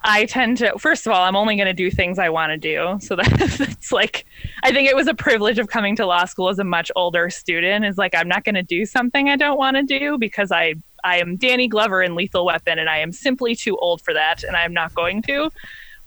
I 0.03 0.25
tend 0.25 0.57
to 0.59 0.77
first 0.77 1.07
of 1.07 1.13
all, 1.13 1.23
I'm 1.23 1.35
only 1.35 1.55
gonna 1.57 1.73
do 1.73 1.89
things 1.89 2.19
I 2.19 2.29
want 2.29 2.51
to 2.51 2.57
do. 2.57 2.99
So 3.01 3.15
that's 3.39 3.59
it's 3.59 3.91
like 3.91 4.27
I 4.61 4.71
think 4.71 4.87
it 4.87 4.95
was 4.95 5.07
a 5.07 5.15
privilege 5.15 5.57
of 5.57 5.67
coming 5.67 5.95
to 5.95 6.05
law 6.05 6.25
school 6.25 6.49
as 6.49 6.59
a 6.59 6.63
much 6.63 6.91
older 6.95 7.31
student, 7.31 7.85
is 7.85 7.97
like 7.97 8.13
I'm 8.13 8.27
not 8.27 8.43
gonna 8.43 8.61
do 8.61 8.85
something 8.85 9.29
I 9.29 9.35
don't 9.35 9.57
want 9.57 9.77
to 9.77 9.83
do 9.83 10.19
because 10.19 10.51
I 10.51 10.75
I 11.05 11.17
am 11.17 11.37
Danny 11.37 11.69
Glover 11.69 12.03
in 12.03 12.15
Lethal 12.15 12.45
Weapon 12.45 12.79
and 12.79 12.89
I 12.89 12.97
am 12.97 13.13
simply 13.13 13.55
too 13.55 13.77
old 13.77 14.01
for 14.01 14.13
that 14.13 14.43
and 14.43 14.57
I'm 14.57 14.73
not 14.73 14.93
going 14.93 15.21
to 15.23 15.51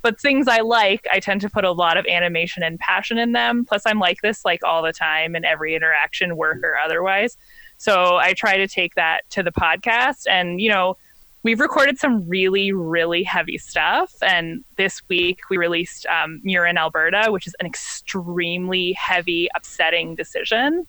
but 0.02 0.20
things 0.20 0.46
I 0.46 0.60
like, 0.60 1.06
I 1.12 1.20
tend 1.20 1.40
to 1.42 1.50
put 1.50 1.64
a 1.64 1.72
lot 1.72 1.96
of 1.96 2.06
animation 2.06 2.62
and 2.62 2.78
passion 2.78 3.18
in 3.18 3.32
them. 3.32 3.64
Plus, 3.64 3.82
I'm 3.84 3.98
like 3.98 4.20
this 4.22 4.44
like 4.44 4.62
all 4.64 4.82
the 4.82 4.92
time 4.92 5.34
in 5.34 5.44
every 5.44 5.74
interaction, 5.74 6.36
work 6.36 6.58
or 6.62 6.76
otherwise. 6.76 7.36
So 7.78 8.16
I 8.16 8.32
try 8.34 8.56
to 8.56 8.68
take 8.68 8.94
that 8.94 9.28
to 9.30 9.42
the 9.42 9.50
podcast. 9.50 10.24
And, 10.28 10.60
you 10.60 10.70
know, 10.70 10.96
we've 11.42 11.60
recorded 11.60 11.98
some 11.98 12.28
really, 12.28 12.72
really 12.72 13.22
heavy 13.22 13.58
stuff. 13.58 14.14
And 14.22 14.64
this 14.76 15.02
week 15.08 15.40
we 15.50 15.56
released 15.56 16.06
um, 16.06 16.40
in 16.44 16.78
Alberta, 16.78 17.30
which 17.30 17.46
is 17.46 17.54
an 17.60 17.66
extremely 17.66 18.92
heavy, 18.92 19.48
upsetting 19.56 20.14
decision. 20.14 20.86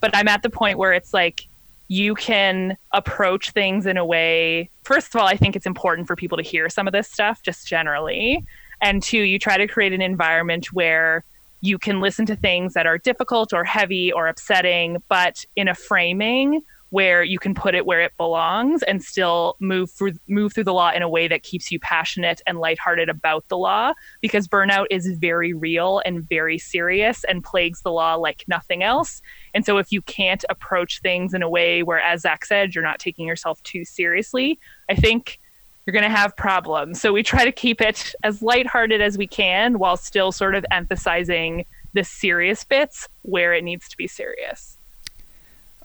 But 0.00 0.16
I'm 0.16 0.28
at 0.28 0.42
the 0.42 0.50
point 0.50 0.78
where 0.78 0.92
it's 0.92 1.14
like, 1.14 1.47
you 1.88 2.14
can 2.14 2.76
approach 2.92 3.50
things 3.50 3.86
in 3.86 3.96
a 3.96 4.04
way 4.04 4.70
first 4.84 5.14
of 5.14 5.20
all 5.20 5.26
i 5.26 5.36
think 5.36 5.56
it's 5.56 5.66
important 5.66 6.06
for 6.06 6.14
people 6.14 6.36
to 6.36 6.44
hear 6.44 6.68
some 6.68 6.86
of 6.86 6.92
this 6.92 7.10
stuff 7.10 7.42
just 7.42 7.66
generally. 7.66 8.44
And 8.80 9.02
two 9.02 9.18
you 9.18 9.38
try 9.40 9.56
to 9.56 9.66
create 9.66 9.92
an 9.92 10.02
environment 10.02 10.72
where 10.72 11.24
you 11.60 11.78
can 11.78 12.00
listen 12.00 12.26
to 12.26 12.36
things 12.36 12.74
that 12.74 12.86
are 12.86 12.98
difficult 12.98 13.52
or 13.52 13.64
heavy 13.64 14.12
or 14.12 14.28
upsetting 14.28 15.02
but 15.08 15.44
in 15.56 15.66
a 15.66 15.74
framing 15.74 16.62
where 16.90 17.22
you 17.22 17.38
can 17.38 17.54
put 17.54 17.74
it 17.74 17.86
where 17.86 18.00
it 18.00 18.12
belongs 18.16 18.82
and 18.84 19.02
still 19.02 19.56
move 19.60 19.90
through 19.90 20.12
move 20.28 20.52
through 20.52 20.64
the 20.64 20.72
law 20.72 20.90
in 20.90 21.02
a 21.02 21.08
way 21.08 21.28
that 21.28 21.42
keeps 21.42 21.70
you 21.70 21.78
passionate 21.80 22.40
and 22.46 22.58
lighthearted 22.58 23.08
about 23.08 23.46
the 23.48 23.56
law 23.56 23.92
because 24.20 24.48
burnout 24.48 24.86
is 24.90 25.06
very 25.18 25.52
real 25.52 26.00
and 26.04 26.28
very 26.28 26.58
serious 26.58 27.24
and 27.24 27.44
plagues 27.44 27.82
the 27.82 27.92
law 27.92 28.14
like 28.14 28.44
nothing 28.48 28.82
else 28.82 29.20
and 29.54 29.64
so 29.64 29.78
if 29.78 29.90
you 29.90 30.02
can't 30.02 30.44
approach 30.48 31.00
things 31.00 31.34
in 31.34 31.42
a 31.42 31.48
way 31.48 31.82
where, 31.82 32.00
as 32.00 32.22
Zach 32.22 32.44
said, 32.44 32.74
you're 32.74 32.84
not 32.84 32.98
taking 32.98 33.26
yourself 33.26 33.62
too 33.62 33.84
seriously, 33.84 34.58
I 34.88 34.94
think 34.94 35.40
you're 35.84 35.92
going 35.92 36.08
to 36.08 36.16
have 36.16 36.36
problems. 36.36 37.00
So 37.00 37.12
we 37.12 37.22
try 37.22 37.44
to 37.44 37.52
keep 37.52 37.80
it 37.80 38.14
as 38.22 38.42
lighthearted 38.42 39.00
as 39.00 39.18
we 39.18 39.26
can 39.26 39.78
while 39.78 39.96
still 39.96 40.32
sort 40.32 40.54
of 40.54 40.64
emphasizing 40.70 41.64
the 41.94 42.04
serious 42.04 42.62
bits 42.62 43.08
where 43.22 43.54
it 43.54 43.64
needs 43.64 43.88
to 43.88 43.96
be 43.96 44.06
serious. 44.06 44.77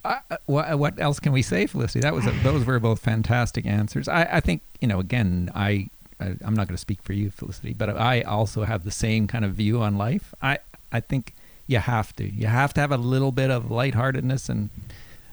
Uh, 0.04 0.36
what, 0.46 0.78
what 0.78 1.00
else 1.00 1.18
can 1.18 1.32
we 1.32 1.42
say, 1.42 1.66
Felicity? 1.66 2.00
That 2.00 2.14
was 2.14 2.26
a, 2.26 2.30
those 2.42 2.64
were 2.64 2.78
both 2.78 3.00
fantastic 3.00 3.64
answers. 3.66 4.06
I, 4.08 4.24
I 4.24 4.40
think 4.40 4.60
you 4.80 4.88
know. 4.88 5.00
Again, 5.00 5.50
I, 5.54 5.88
I 6.20 6.34
I'm 6.44 6.54
not 6.54 6.68
going 6.68 6.76
to 6.76 6.78
speak 6.78 7.02
for 7.02 7.12
you, 7.14 7.30
Felicity, 7.30 7.72
but 7.72 7.88
I 7.90 8.22
also 8.22 8.64
have 8.64 8.84
the 8.84 8.90
same 8.90 9.26
kind 9.26 9.44
of 9.44 9.52
view 9.54 9.80
on 9.80 9.96
life. 9.96 10.34
I 10.42 10.58
I 10.92 11.00
think 11.00 11.32
you 11.66 11.78
have 11.78 12.14
to 12.16 12.24
you 12.28 12.46
have 12.46 12.74
to 12.74 12.80
have 12.80 12.92
a 12.92 12.98
little 12.98 13.32
bit 13.32 13.50
of 13.50 13.70
lightheartedness 13.70 14.48
and 14.48 14.68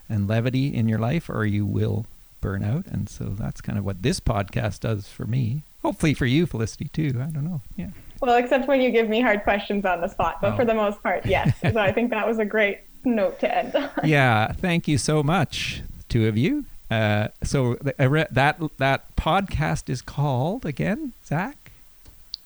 and 0.08 0.26
levity 0.28 0.74
in 0.74 0.88
your 0.88 0.98
life, 0.98 1.28
or 1.28 1.44
you 1.44 1.64
will 1.66 2.06
burn 2.40 2.64
out. 2.64 2.86
And 2.86 3.08
so 3.08 3.24
that's 3.24 3.60
kind 3.60 3.78
of 3.78 3.84
what 3.84 4.02
this 4.02 4.20
podcast 4.20 4.80
does 4.80 5.06
for 5.08 5.26
me. 5.26 5.62
Hopefully 5.82 6.12
for 6.14 6.26
you, 6.26 6.46
Felicity, 6.46 6.88
too. 6.92 7.08
I 7.20 7.30
don't 7.30 7.44
know. 7.44 7.60
Yeah. 7.76 7.88
Well, 8.20 8.36
except 8.36 8.68
when 8.68 8.80
you 8.80 8.90
give 8.90 9.08
me 9.08 9.20
hard 9.20 9.42
questions 9.42 9.84
on 9.84 10.00
the 10.00 10.08
spot, 10.08 10.38
but 10.40 10.52
Oh. 10.52 10.56
for 10.56 10.64
the 10.64 10.74
most 10.74 11.02
part, 11.02 11.24
yes. 11.26 11.52
so 11.62 11.76
I 11.78 11.92
think 11.92 12.10
that 12.10 12.26
was 12.26 12.38
a 12.38 12.44
great 12.44 12.80
note 13.04 13.38
to 13.40 13.54
end 13.56 13.74
on. 13.76 13.90
yeah, 14.04 14.52
thank 14.52 14.86
you 14.88 14.98
so 14.98 15.22
much, 15.22 15.82
two 16.08 16.26
of 16.28 16.36
you. 16.36 16.64
Uh, 16.90 17.28
so 17.42 17.74
th- 17.76 17.96
that 18.32 18.60
that 18.78 19.16
podcast 19.16 19.88
is 19.88 20.02
called 20.02 20.66
again, 20.66 21.12
Zach, 21.24 21.72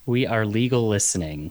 We 0.06 0.24
are 0.26 0.46
legal 0.46 0.86
listening. 0.86 1.50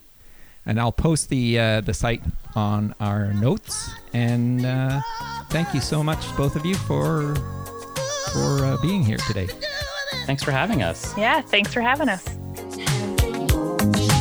and 0.65 0.79
I'll 0.79 0.91
post 0.93 1.29
the 1.29 1.59
uh, 1.59 1.81
the 1.81 1.93
site 1.93 2.21
on 2.55 2.95
our 3.01 3.33
notes. 3.33 3.91
And 4.13 4.65
uh, 4.65 5.01
thank 5.49 5.73
you 5.73 5.81
so 5.81 6.03
much, 6.03 6.23
both 6.37 6.55
of 6.55 6.65
you, 6.65 6.75
for 6.75 7.35
for 8.33 8.65
uh, 8.65 8.77
being 8.81 9.03
here 9.03 9.19
today. 9.27 9.47
Thanks 10.25 10.43
for 10.43 10.51
having 10.51 10.81
us. 10.81 11.15
Yeah, 11.17 11.41
thanks 11.41 11.73
for 11.73 11.81
having 11.81 12.07
us. 12.09 12.23
Thank 12.55 14.11